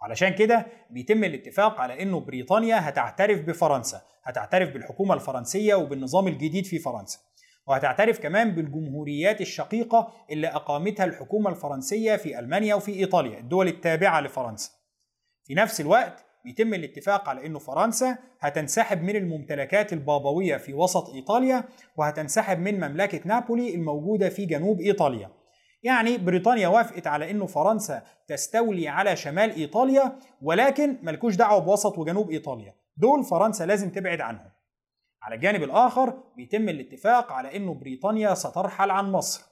علشان 0.00 0.28
كده 0.28 0.66
بيتم 0.90 1.24
الاتفاق 1.24 1.80
على 1.80 2.02
إنه 2.02 2.20
بريطانيا 2.20 2.88
هتعترف 2.88 3.40
بفرنسا 3.40 4.02
هتعترف 4.24 4.70
بالحكومة 4.70 5.14
الفرنسية 5.14 5.74
وبالنظام 5.74 6.28
الجديد 6.28 6.64
في 6.66 6.78
فرنسا. 6.78 7.18
وهتعترف 7.68 8.20
كمان 8.20 8.50
بالجمهوريات 8.54 9.40
الشقيقة 9.40 10.12
اللي 10.30 10.46
أقامتها 10.48 11.04
الحكومة 11.04 11.50
الفرنسية 11.50 12.16
في 12.16 12.38
ألمانيا 12.38 12.74
وفي 12.74 12.92
إيطاليا 12.92 13.38
الدول 13.38 13.68
التابعة 13.68 14.20
لفرنسا. 14.20 14.70
في 15.44 15.54
نفس 15.54 15.80
الوقت 15.80 16.24
بيتم 16.44 16.74
الاتفاق 16.74 17.28
على 17.28 17.46
إنه 17.46 17.58
فرنسا 17.58 18.18
هتنسحب 18.40 19.02
من 19.02 19.16
الممتلكات 19.16 19.92
البابوية 19.92 20.56
في 20.56 20.74
وسط 20.74 21.08
إيطاليا 21.10 21.64
وهتنسحب 21.96 22.58
من 22.58 22.80
مملكة 22.80 23.20
نابولي 23.24 23.74
الموجودة 23.74 24.28
في 24.28 24.46
جنوب 24.46 24.80
إيطاليا. 24.80 25.30
يعني 25.82 26.18
بريطانيا 26.18 26.68
وافقت 26.68 27.06
على 27.06 27.30
إنه 27.30 27.46
فرنسا 27.46 28.02
تستولي 28.28 28.88
على 28.88 29.16
شمال 29.16 29.50
إيطاليا 29.50 30.18
ولكن 30.42 30.98
ملكوش 31.02 31.36
دعوة 31.36 31.58
بوسط 31.58 31.98
وجنوب 31.98 32.30
إيطاليا. 32.30 32.74
دول 32.96 33.24
فرنسا 33.24 33.64
لازم 33.64 33.90
تبعد 33.90 34.20
عنهم. 34.20 34.50
على 35.22 35.34
الجانب 35.34 35.62
الآخر 35.62 36.22
بيتم 36.36 36.68
الاتفاق 36.68 37.32
على 37.32 37.56
إنه 37.56 37.74
بريطانيا 37.74 38.34
سترحل 38.34 38.90
عن 38.90 39.12
مصر. 39.12 39.44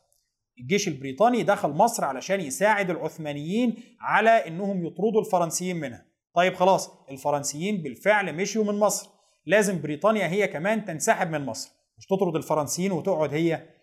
الجيش 0.58 0.88
البريطاني 0.88 1.42
دخل 1.42 1.68
مصر 1.68 2.04
علشان 2.04 2.40
يساعد 2.40 2.90
العثمانيين 2.90 3.76
على 4.00 4.30
إنهم 4.30 4.86
يطردوا 4.86 5.20
الفرنسيين 5.20 5.76
منها. 5.76 6.06
طيب 6.34 6.54
خلاص 6.54 6.90
الفرنسيين 7.10 7.82
بالفعل 7.82 8.36
مشيوا 8.36 8.64
من 8.64 8.78
مصر. 8.78 9.10
لازم 9.46 9.82
بريطانيا 9.82 10.26
هي 10.26 10.48
كمان 10.48 10.84
تنسحب 10.84 11.30
من 11.30 11.46
مصر. 11.46 11.70
مش 11.98 12.06
تطرد 12.06 12.36
الفرنسيين 12.36 12.92
وتقعد 12.92 13.34
هي 13.34 13.73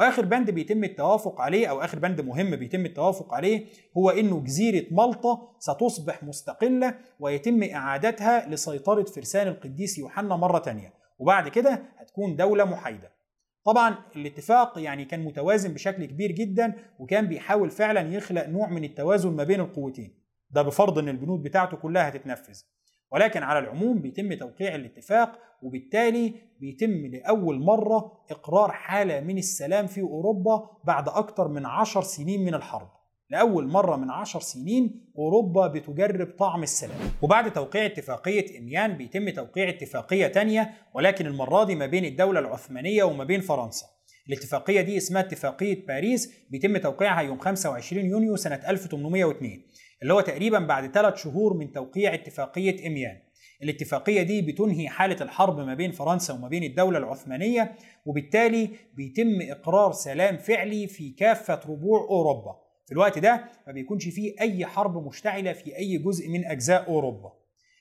واخر 0.00 0.24
بند 0.24 0.50
بيتم 0.50 0.84
التوافق 0.84 1.40
عليه 1.40 1.66
أو 1.66 1.80
اخر 1.80 1.98
بند 1.98 2.20
مهم 2.20 2.56
بيتم 2.56 2.86
التوافق 2.86 3.34
عليه 3.34 3.66
هو 3.96 4.10
انه 4.10 4.40
جزيرة 4.40 4.86
مالطا 4.90 5.52
ستصبح 5.58 6.24
مستقلة 6.24 6.94
ويتم 7.20 7.62
اعادتها 7.62 8.48
لسيطرة 8.48 9.02
فرسان 9.04 9.48
القديس 9.48 9.98
يوحنا 9.98 10.36
مرة 10.36 10.58
تانية. 10.58 10.92
وبعد 11.18 11.48
كده 11.48 11.82
هتكون 11.98 12.36
دولة 12.36 12.64
محايدة. 12.64 13.10
طبعا 13.64 13.94
الاتفاق 14.16 14.78
يعني 14.78 15.04
كان 15.04 15.24
متوازن 15.24 15.74
بشكل 15.74 16.04
كبير 16.04 16.32
جدا 16.32 16.74
وكان 16.98 17.26
بيحاول 17.26 17.70
فعلا 17.70 18.14
يخلق 18.14 18.46
نوع 18.46 18.68
من 18.68 18.84
التوازن 18.84 19.32
ما 19.32 19.44
بين 19.44 19.60
القوتين. 19.60 20.14
ده 20.50 20.62
بفرض 20.62 20.98
إن 20.98 21.08
البنود 21.08 21.42
بتاعته 21.42 21.76
كلها 21.76 22.08
هتتنفذ. 22.08 22.60
ولكن 23.12 23.42
على 23.42 23.58
العموم 23.58 24.02
بيتم 24.02 24.34
توقيع 24.34 24.74
الاتفاق 24.74 25.38
وبالتالي 25.62 26.34
بيتم 26.60 27.06
لأول 27.06 27.58
مرة 27.60 28.12
إقرار 28.30 28.72
حالة 28.72 29.20
من 29.20 29.38
السلام 29.38 29.86
في 29.86 30.00
أوروبا 30.00 30.70
بعد 30.84 31.08
أكثر 31.08 31.48
من 31.48 31.66
عشر 31.66 32.02
سنين 32.02 32.44
من 32.44 32.54
الحرب. 32.54 32.88
لأول 33.30 33.68
مرة 33.68 33.96
من 33.96 34.10
عشر 34.10 34.40
سنين 34.40 35.12
أوروبا 35.18 35.66
بتجرب 35.66 36.28
طعم 36.38 36.62
السلام. 36.62 36.98
وبعد 37.22 37.52
توقيع 37.52 37.86
اتفاقية 37.86 38.58
إميان 38.58 38.96
بيتم 38.96 39.30
توقيع 39.30 39.68
اتفاقية 39.68 40.26
تانية 40.26 40.70
ولكن 40.94 41.26
المرة 41.26 41.64
دي 41.64 41.74
ما 41.74 41.86
بين 41.86 42.04
الدولة 42.04 42.40
العثمانية 42.40 43.04
وما 43.04 43.24
بين 43.24 43.40
فرنسا. 43.40 43.86
الاتفاقية 44.28 44.80
دي 44.80 44.96
اسمها 44.96 45.22
اتفاقية 45.22 45.86
باريس 45.86 46.32
بيتم 46.50 46.76
توقيعها 46.76 47.20
يوم 47.20 47.38
25 47.38 48.04
يونيو 48.06 48.36
سنة 48.36 48.60
1802 48.70 49.62
اللي 50.02 50.14
هو 50.14 50.20
تقريبا 50.20 50.58
بعد 50.58 50.90
ثلاث 50.94 51.14
شهور 51.22 51.54
من 51.54 51.72
توقيع 51.72 52.14
اتفاقية 52.14 52.86
إميان. 52.86 53.16
الاتفاقية 53.62 54.22
دي 54.22 54.42
بتنهي 54.42 54.88
حالة 54.88 55.22
الحرب 55.22 55.60
ما 55.60 55.74
بين 55.74 55.92
فرنسا 55.92 56.34
وما 56.34 56.48
بين 56.48 56.62
الدولة 56.62 56.98
العثمانية 56.98 57.76
وبالتالي 58.06 58.70
بيتم 58.94 59.38
إقرار 59.40 59.92
سلام 59.92 60.36
فعلي 60.36 60.86
في 60.86 61.10
كافة 61.10 61.60
ربوع 61.68 62.00
أوروبا. 62.00 62.56
في 62.86 62.92
الوقت 62.92 63.18
ده 63.18 63.44
ما 63.66 63.72
بيكونش 63.72 64.08
فيه 64.08 64.34
أي 64.40 64.66
حرب 64.66 65.06
مشتعلة 65.06 65.52
في 65.52 65.76
أي 65.76 65.98
جزء 65.98 66.28
من 66.28 66.44
أجزاء 66.44 66.88
أوروبا. 66.88 67.32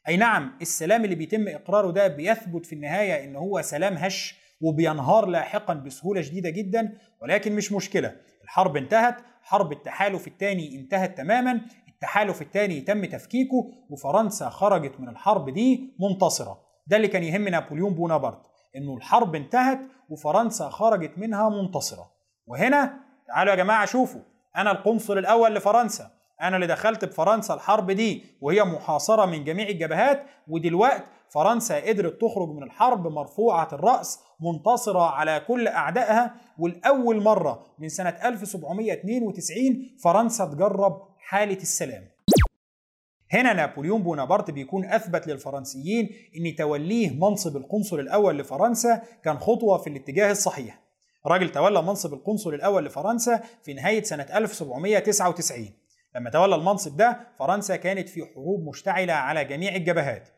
أي 0.07 0.17
نعم 0.17 0.57
السلام 0.61 1.03
اللي 1.03 1.15
بيتم 1.15 1.47
إقراره 1.47 1.91
ده 1.91 2.07
بيثبت 2.07 2.65
في 2.65 2.73
النهاية 2.73 3.23
إن 3.23 3.35
هو 3.35 3.61
سلام 3.61 3.93
هش 3.93 4.35
وبينهار 4.61 5.25
لاحقا 5.25 5.73
بسهولة 5.73 6.21
شديدة 6.21 6.49
جدا 6.49 6.97
ولكن 7.21 7.55
مش 7.55 7.71
مشكلة. 7.71 8.15
الحرب 8.43 8.77
انتهت 8.77 9.15
حرب 9.41 9.71
التحالف 9.71 10.27
الثاني 10.27 10.75
انتهت 10.79 11.17
تماما. 11.17 11.61
التحالف 12.03 12.41
الثاني 12.41 12.81
تم 12.81 13.05
تفكيكه 13.05 13.65
وفرنسا 13.89 14.49
خرجت 14.49 14.99
من 14.99 15.09
الحرب 15.09 15.49
دي 15.49 15.93
منتصرة. 15.99 16.59
ده 16.87 16.97
اللي 16.97 17.07
كان 17.07 17.23
يهم 17.23 17.47
نابليون 17.47 17.93
بونابرت 17.93 18.41
إنه 18.75 18.97
الحرب 18.97 19.35
انتهت 19.35 19.79
وفرنسا 20.09 20.69
خرجت 20.69 21.17
منها 21.17 21.49
منتصرة. 21.49 22.11
وهنا 22.47 22.93
تعالوا 23.27 23.51
يا 23.51 23.57
جماعة 23.57 23.85
شوفوا 23.85 24.21
أنا 24.57 24.71
القنصل 24.71 25.17
الأول 25.17 25.55
لفرنسا 25.55 26.11
أنا 26.41 26.55
اللي 26.55 26.67
دخلت 26.67 27.05
بفرنسا 27.05 27.53
الحرب 27.53 27.91
دي 27.91 28.23
وهي 28.41 28.63
محاصرة 28.63 29.25
من 29.25 29.43
جميع 29.43 29.67
الجبهات 29.67 30.23
ودلوقت 30.47 31.03
فرنسا 31.29 31.79
قدرت 31.87 32.21
تخرج 32.21 32.49
من 32.49 32.63
الحرب 32.63 33.07
مرفوعة 33.07 33.67
الرأس 33.73 34.19
منتصرة 34.39 35.11
على 35.11 35.39
كل 35.47 35.67
أعدائها. 35.67 36.35
والأول 36.59 37.23
مرة 37.23 37.65
من 37.79 37.89
سنة 37.89 38.09
1792 38.09 39.95
فرنسا 40.03 40.45
تجرب 40.45 41.08
حالة 41.29 41.57
السلام. 41.61 42.03
هنا 43.33 43.53
نابليون 43.53 44.03
بونابرت 44.03 44.51
بيكون 44.51 44.85
أثبت 44.85 45.27
للفرنسيين 45.27 46.09
أن 46.37 46.55
توليه 46.55 47.09
منصب 47.09 47.57
القنصل 47.57 47.99
الأول 47.99 48.37
لفرنسا 48.37 49.01
كان 49.23 49.37
خطوة 49.37 49.77
في 49.77 49.89
الاتجاه 49.89 50.31
الصحيح. 50.31 50.81
راجل 51.25 51.49
تولى 51.49 51.81
منصب 51.81 52.13
القنصل 52.13 52.53
الأول 52.53 52.85
لفرنسا 52.85 53.43
في 53.63 53.73
نهاية 53.73 54.03
سنة 54.03 54.23
1799 54.23 55.69
لما 56.15 56.29
تولى 56.29 56.55
المنصب 56.55 56.97
ده 56.97 57.19
فرنسا 57.39 57.75
كانت 57.75 58.09
في 58.09 58.25
حروب 58.25 58.67
مشتعلة 58.67 59.13
على 59.13 59.45
جميع 59.45 59.75
الجبهات. 59.75 60.29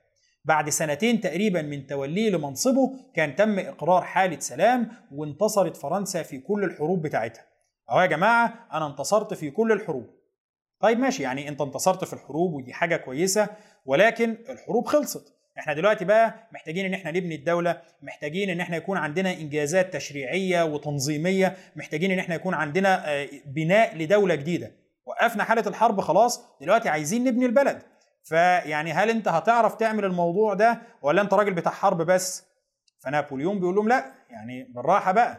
بعد 0.45 0.69
سنتين 0.69 1.21
تقريبا 1.21 1.61
من 1.61 1.87
توليه 1.87 2.29
لمنصبه 2.29 2.95
كان 3.15 3.35
تم 3.35 3.59
إقرار 3.59 4.01
حالة 4.01 4.39
سلام 4.39 4.89
وانتصرت 5.11 5.77
فرنسا 5.77 6.23
في 6.23 6.39
كل 6.39 6.63
الحروب 6.63 7.01
بتاعتها. 7.01 7.45
أهو 7.89 8.01
يا 8.01 8.05
جماعة 8.05 8.67
أنا 8.73 8.87
انتصرت 8.87 9.33
في 9.33 9.51
كل 9.51 9.71
الحروب. 9.71 10.20
طيب 10.81 10.99
ماشي 10.99 11.23
يعني 11.23 11.49
أنت 11.49 11.61
انتصرت 11.61 12.03
في 12.03 12.13
الحروب 12.13 12.53
ودي 12.53 12.73
حاجة 12.73 12.95
كويسة 12.97 13.47
ولكن 13.85 14.37
الحروب 14.49 14.85
خلصت. 14.85 15.33
إحنا 15.59 15.73
دلوقتي 15.73 16.05
بقى 16.05 16.47
محتاجين 16.51 16.85
إن 16.85 16.93
إحنا 16.93 17.11
نبني 17.11 17.35
الدولة 17.35 17.81
محتاجين 18.01 18.49
إن 18.49 18.59
إحنا 18.59 18.77
يكون 18.77 18.97
عندنا 18.97 19.33
إنجازات 19.33 19.93
تشريعية 19.93 20.63
وتنظيمية 20.63 21.57
محتاجين 21.75 22.11
إن 22.11 22.19
إحنا 22.19 22.35
يكون 22.35 22.53
عندنا 22.53 23.25
بناء 23.45 23.97
لدولة 23.97 24.35
جديدة. 24.35 24.71
وقفنا 25.05 25.43
حالة 25.43 25.67
الحرب 25.67 26.01
خلاص 26.01 26.41
دلوقتي 26.61 26.89
عايزين 26.89 27.23
نبني 27.23 27.45
البلد. 27.45 27.81
فيعني 28.23 28.91
هل 28.93 29.09
أنت 29.09 29.27
هتعرف 29.27 29.75
تعمل 29.75 30.05
الموضوع 30.05 30.53
ده 30.53 30.81
ولا 31.01 31.21
أنت 31.21 31.33
راجل 31.33 31.53
بتاع 31.53 31.71
حرب 31.71 32.01
بس؟ 32.01 32.43
فنابليون 32.99 33.59
بيقول 33.59 33.75
لهم 33.75 33.87
لأ 33.87 34.05
يعني 34.29 34.63
بالراحة 34.63 35.11
بقى 35.11 35.37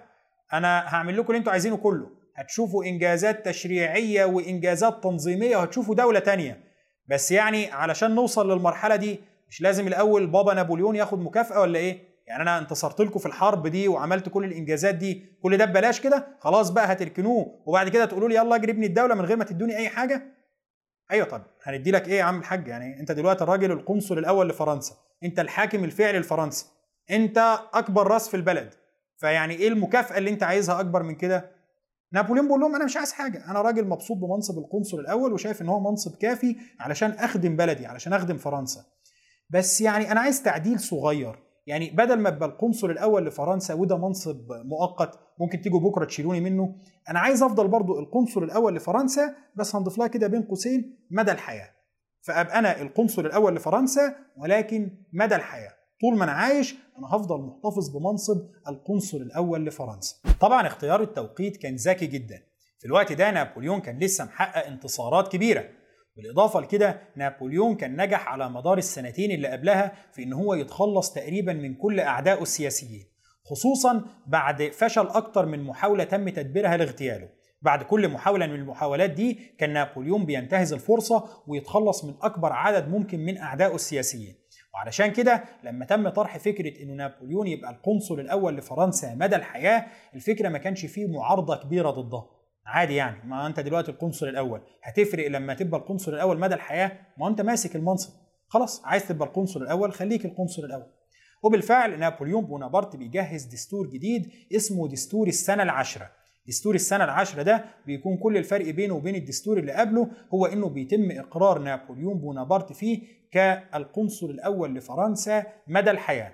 أنا 0.52 0.94
هعمل 0.94 1.16
لكم 1.18 1.26
اللي 1.28 1.38
أنتوا 1.38 1.52
عايزينه 1.52 1.76
كله. 1.76 2.10
هتشوفوا 2.34 2.84
إنجازات 2.84 3.46
تشريعية 3.48 4.24
وإنجازات 4.24 5.02
تنظيمية 5.02 5.56
وهتشوفوا 5.56 5.94
دولة 5.94 6.18
تانية. 6.18 6.60
بس 7.08 7.30
يعني 7.32 7.72
علشان 7.72 8.14
نوصل 8.14 8.52
للمرحلة 8.52 8.96
دي 8.96 9.20
مش 9.48 9.60
لازم 9.60 9.86
الأول 9.86 10.26
بابا 10.26 10.54
نابليون 10.54 10.96
ياخد 10.96 11.18
مكافأة 11.18 11.60
ولا 11.60 11.78
إيه؟ 11.78 12.12
يعني 12.26 12.42
أنا 12.42 12.58
انتصرت 12.58 13.00
لكم 13.00 13.18
في 13.18 13.26
الحرب 13.26 13.66
دي 13.66 13.88
وعملت 13.88 14.28
كل 14.28 14.44
الإنجازات 14.44 14.94
دي 14.94 15.26
كل 15.42 15.56
ده 15.56 15.64
ببلاش 15.64 16.00
كده؟ 16.00 16.26
خلاص 16.40 16.70
بقى 16.70 16.92
هتركنوه 16.92 17.62
وبعد 17.66 17.88
كده 17.88 18.04
تقولوا 18.04 18.28
لي 18.28 18.34
يلا 18.34 18.54
اجري 18.56 18.72
ابني 18.72 18.86
الدولة 18.86 19.14
من 19.14 19.24
غير 19.24 19.36
ما 19.36 19.44
تدوني 19.44 19.76
أي 19.76 19.88
حاجة؟ 19.88 20.22
أيوه 21.10 21.26
طب 21.26 21.42
هندي 21.62 21.90
لك 21.90 22.08
إيه 22.08 22.18
يا 22.18 22.22
عم 22.22 22.38
الحاج؟ 22.38 22.68
يعني 22.68 23.00
أنت 23.00 23.12
دلوقتي 23.12 23.44
الراجل 23.44 23.72
القنصل 23.72 24.18
الأول 24.18 24.48
لفرنسا 24.48 24.94
أنت 25.24 25.40
الحاكم 25.40 25.84
الفعلي 25.84 26.18
لفرنسا 26.18 26.66
أنت 27.10 27.58
أكبر 27.74 28.06
رأس 28.06 28.28
في 28.28 28.36
البلد 28.36 28.74
فيعني 29.16 29.54
إيه 29.54 29.68
المكافأة 29.68 30.18
اللي 30.18 30.30
أنت 30.30 30.42
عايزها 30.42 30.80
أكبر 30.80 31.02
من 31.02 31.14
كده؟ 31.14 31.50
نابليون 32.12 32.46
بيقول 32.46 32.60
لهم 32.60 32.74
أنا 32.74 32.84
مش 32.84 32.96
عايز 32.96 33.12
حاجة 33.12 33.50
أنا 33.50 33.62
راجل 33.62 33.88
مبسوط 33.88 34.16
بمنصب 34.16 34.58
القنصل 34.58 35.00
الأول 35.00 35.32
وشايف 35.32 35.62
إن 35.62 35.68
هو 35.68 35.80
منصب 35.80 36.16
كافي 36.16 36.56
علشان 36.80 37.10
أخدم 37.10 37.56
بلدي 37.56 37.86
علشان 37.86 38.12
أخدم 38.12 38.36
فرنسا. 38.38 38.84
بس 39.50 39.80
يعني 39.80 40.12
أنا 40.12 40.20
عايز 40.20 40.42
تعديل 40.42 40.80
صغير 40.80 41.38
يعني 41.66 41.90
بدل 41.90 42.18
ما 42.18 42.28
ابقى 42.28 42.48
القنصل 42.48 42.90
الأول 42.90 43.26
لفرنسا 43.26 43.74
وده 43.74 43.96
منصب 43.98 44.52
مؤقت 44.52 45.18
ممكن 45.40 45.60
تيجوا 45.60 45.80
بكرة 45.80 46.04
تشيلوني 46.04 46.40
منه 46.40 46.74
أنا 47.08 47.18
عايز 47.18 47.42
أفضل 47.42 47.68
برضو 47.68 47.98
القنصل 47.98 48.44
الأول 48.44 48.74
لفرنسا 48.76 49.34
بس 49.56 49.76
هنضيف 49.76 49.98
لها 49.98 50.06
كده 50.06 50.26
بين 50.26 50.42
قوسين 50.42 51.06
مدى 51.10 51.32
الحياة. 51.32 51.70
فأبقى 52.22 52.58
أنا 52.58 52.80
القنصل 52.82 53.26
الأول 53.26 53.56
لفرنسا 53.56 54.14
ولكن 54.36 54.90
مدى 55.12 55.34
الحياة. 55.36 55.72
طول 56.02 56.16
ما 56.16 56.24
أنا 56.24 56.32
عايش 56.32 56.74
أنا 56.98 57.06
هفضل 57.06 57.40
محتفظ 57.40 57.88
بمنصب 57.96 58.46
القنصل 58.68 59.16
الأول 59.16 59.66
لفرنسا. 59.66 60.16
طبعا 60.40 60.66
اختيار 60.66 61.02
التوقيت 61.02 61.56
كان 61.56 61.74
ذكي 61.76 62.06
جدا. 62.06 62.42
في 62.78 62.86
الوقت 62.86 63.12
ده 63.12 63.30
نابليون 63.30 63.80
كان 63.80 63.98
لسه 63.98 64.24
محقق 64.24 64.66
انتصارات 64.66 65.32
كبيرة. 65.32 65.64
بالإضافة 66.16 66.60
لكده 66.60 67.00
نابليون 67.16 67.74
كان 67.74 68.02
نجح 68.02 68.28
على 68.28 68.50
مدار 68.50 68.78
السنتين 68.78 69.30
اللي 69.30 69.48
قبلها 69.48 69.92
في 70.12 70.22
إن 70.22 70.32
هو 70.32 70.54
يتخلص 70.54 71.12
تقريبا 71.12 71.52
من 71.52 71.74
كل 71.74 72.00
أعدائه 72.00 72.42
السياسيين. 72.42 73.04
خصوصا 73.44 74.04
بعد 74.26 74.70
فشل 74.72 75.06
أكتر 75.06 75.46
من 75.46 75.62
محاولة 75.62 76.04
تم 76.04 76.28
تدبيرها 76.28 76.76
لاغتياله. 76.76 77.28
بعد 77.62 77.82
كل 77.82 78.08
محاولة 78.08 78.46
من 78.46 78.54
المحاولات 78.54 79.10
دي 79.10 79.34
كان 79.58 79.72
نابليون 79.72 80.26
بينتهز 80.26 80.72
الفرصة 80.72 81.28
ويتخلص 81.46 82.04
من 82.04 82.14
أكبر 82.22 82.52
عدد 82.52 82.88
ممكن 82.88 83.20
من 83.20 83.38
أعدائه 83.38 83.74
السياسيين. 83.74 84.41
وعلشان 84.74 85.12
كده 85.12 85.44
لما 85.64 85.84
تم 85.84 86.08
طرح 86.08 86.38
فكرة 86.38 86.82
إنه 86.82 86.94
نابليون 86.94 87.46
يبقى 87.46 87.70
القنصل 87.70 88.20
الأول 88.20 88.56
لفرنسا 88.56 89.14
مدى 89.14 89.36
الحياة 89.36 89.86
الفكرة 90.14 90.48
ما 90.48 90.58
كانش 90.58 90.86
فيه 90.86 91.06
معارضة 91.06 91.56
كبيرة 91.56 91.90
ضدها. 91.90 92.26
عادي 92.66 92.94
يعني 92.94 93.28
ما 93.28 93.46
أنت 93.46 93.60
دلوقتي 93.60 93.90
القنصل 93.90 94.28
الأول. 94.28 94.60
هتفرق 94.82 95.26
لما 95.28 95.54
تبقى 95.54 95.80
القنصل 95.80 96.14
الأول 96.14 96.38
مدى 96.38 96.54
الحياة؟ 96.54 96.98
ما 97.18 97.28
أنت 97.28 97.40
ماسك 97.40 97.76
المنصب. 97.76 98.12
خلاص 98.48 98.82
عايز 98.84 99.08
تبقى 99.08 99.28
القنصل 99.28 99.62
الأول 99.62 99.92
خليك 99.92 100.24
القنصل 100.24 100.64
الأول. 100.64 100.86
وبالفعل 101.42 101.98
نابليون 101.98 102.44
بونابرت 102.44 102.96
بيجهز 102.96 103.44
دستور 103.44 103.86
جديد 103.86 104.30
اسمه 104.56 104.88
دستور 104.88 105.26
السنة 105.28 105.62
العاشرة. 105.62 106.10
دستور 106.46 106.74
السنة 106.74 107.04
العاشرة 107.04 107.42
ده 107.42 107.64
بيكون 107.86 108.16
كل 108.16 108.36
الفرق 108.36 108.70
بينه 108.70 108.94
وبين 108.94 109.14
الدستور 109.14 109.58
اللي 109.58 109.72
قبله 109.72 110.08
هو 110.34 110.46
إنه 110.46 110.68
بيتم 110.68 111.10
إقرار 111.10 111.58
نابليون 111.58 112.18
بونابرت 112.18 112.72
فيه 112.72 113.00
كالقنصل 113.32 114.30
الأول 114.30 114.74
لفرنسا 114.74 115.44
مدى 115.66 115.90
الحياة. 115.90 116.32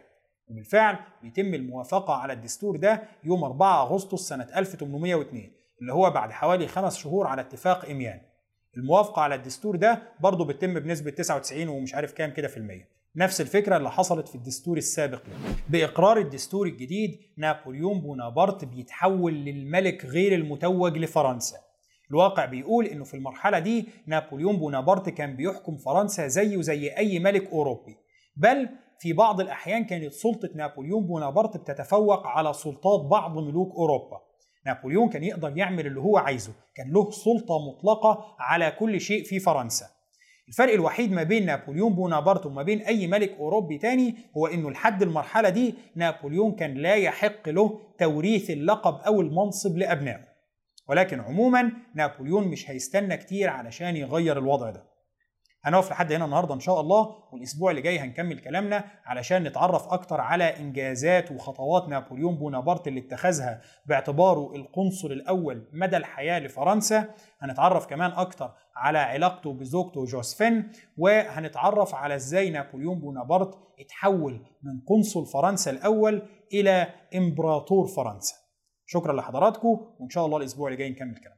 وبالفعل 0.51 0.97
بيتم 1.23 1.55
الموافقة 1.55 2.15
على 2.15 2.33
الدستور 2.33 2.77
ده 2.77 3.03
يوم 3.25 3.45
4 3.45 3.83
أغسطس 3.83 4.21
سنة 4.29 4.47
1802 4.57 5.51
اللي 5.81 5.93
هو 5.93 6.11
بعد 6.11 6.31
حوالي 6.31 6.67
خمس 6.67 6.97
شهور 6.97 7.27
على 7.27 7.41
اتفاق 7.41 7.91
أميان 7.91 8.21
الموافقة 8.77 9.23
على 9.23 9.35
الدستور 9.35 9.77
ده 9.77 10.03
برضه 10.21 10.45
بتتم 10.45 10.75
بنسبة 10.81 11.11
99 11.11 11.69
ومش 11.69 11.95
عارف 11.95 12.13
كام 12.13 12.31
كده 12.31 12.49
في 12.49 12.57
المية. 12.57 12.98
نفس 13.17 13.41
الفكرة 13.41 13.77
اللي 13.77 13.91
حصلت 13.91 14.29
في 14.29 14.35
الدستور 14.35 14.77
السابق. 14.77 15.23
وبإقرار 15.23 16.19
الدستور 16.19 16.67
الجديد 16.67 17.19
نابليون 17.37 18.01
بونابرت 18.01 18.65
بيتحول 18.65 19.35
للملك 19.35 20.05
غير 20.05 20.35
المتوج 20.35 20.99
لفرنسا. 20.99 21.57
الواقع 22.11 22.45
بيقول 22.45 22.87
إنه 22.87 23.05
في 23.05 23.15
المرحلة 23.15 23.59
دي 23.59 23.89
نابليون 24.07 24.57
بونابرت 24.57 25.09
كان 25.09 25.37
بيحكم 25.37 25.77
فرنسا 25.77 26.27
زيه 26.27 26.61
زي 26.61 26.89
أي 26.89 27.19
ملك 27.19 27.51
أوروبي. 27.51 27.97
بل 28.37 28.69
في 29.01 29.13
بعض 29.13 29.41
الأحيان 29.41 29.85
كانت 29.85 30.13
سلطة 30.13 30.51
نابليون 30.55 31.07
بونابرت 31.07 31.57
بتتفوق 31.57 32.27
على 32.27 32.53
سلطات 32.53 33.01
بعض 33.01 33.39
ملوك 33.39 33.75
أوروبا. 33.75 34.21
نابليون 34.67 35.09
كان 35.09 35.25
يقدر 35.25 35.57
يعمل 35.57 35.87
اللي 35.87 36.01
هو 36.01 36.17
عايزه. 36.19 36.53
كان 36.75 36.93
له 36.93 37.11
سلطة 37.11 37.59
مطلقة 37.69 38.25
على 38.39 38.71
كل 38.71 39.01
شيء 39.01 39.25
في 39.25 39.39
فرنسا. 39.41 39.87
الفرق 40.49 40.73
الوحيد 40.73 41.13
ما 41.13 41.23
بين 41.23 41.47
نابليون 41.47 41.95
بونابرت 41.95 42.47
وما 42.47 42.63
بين 42.63 42.81
أي 42.81 43.07
ملك 43.07 43.37
أوروبي 43.39 43.79
تاني 43.79 44.15
هو 44.37 44.47
إنه 44.47 44.71
لحد 44.71 45.03
المرحلة 45.03 45.49
دي 45.49 45.75
نابليون 45.95 46.53
كان 46.55 46.75
لا 46.75 46.95
يحق 46.95 47.49
له 47.49 47.81
توريث 47.99 48.51
اللقب 48.51 48.95
أو 49.07 49.21
المنصب 49.21 49.77
لأبنائه. 49.79 50.29
ولكن 50.89 51.21
عموما 51.21 51.73
نابليون 51.95 52.49
مش 52.49 52.71
هيستنى 52.71 53.17
كتير 53.17 53.51
علشان 53.51 53.97
يغير 53.97 54.39
الوضع 54.39 54.71
ده. 54.71 54.85
هنقف 55.65 55.91
لحد 55.91 56.13
هنا 56.13 56.25
النهارده 56.25 56.55
إن 56.55 56.61
شاء 56.61 56.81
الله 56.81 57.15
والأسبوع 57.33 57.71
اللي 57.71 57.83
جاي 57.83 57.99
هنكمل 57.99 58.39
كلامنا 58.39 58.85
علشان 59.05 59.43
نتعرف 59.45 59.89
أكتر 59.89 60.21
على 60.21 60.45
إنجازات 60.45 61.33
وخطوات 61.33 61.89
نابليون 61.89 62.35
بونابرت 62.35 62.89
اللي 62.89 63.01
اتخذها 63.01 63.61
باعتباره 63.87 64.55
القنصل 64.55 65.13
الأول 65.13 65.69
مدى 65.73 65.97
الحياة 65.97 66.39
لفرنسا. 66.39 67.15
هنتعرف 67.41 67.87
كمان 67.87 68.11
أكتر 68.11 68.51
على 68.77 68.99
علاقته 68.99 69.53
بزوجته 69.53 70.05
جوزفين 70.05 70.73
وهنتعرف 70.97 71.95
على 71.95 72.15
إزاي 72.15 72.51
نابليون 72.51 72.99
بونابرت 72.99 73.59
اتحول 73.81 74.33
من 74.63 74.81
قنصل 74.87 75.27
فرنسا 75.27 75.71
الأول 75.71 76.23
إلى 76.53 76.87
إمبراطور 77.15 77.87
فرنسا. 77.87 78.35
شكرا 78.87 79.13
لحضراتكم 79.13 79.69
وإن 80.01 80.09
شاء 80.11 80.27
الله 80.27 80.37
الأسبوع 80.39 80.69
اللي 80.69 80.79
جاي 80.79 80.91
نكمل 80.91 81.17
كلام 81.17 81.38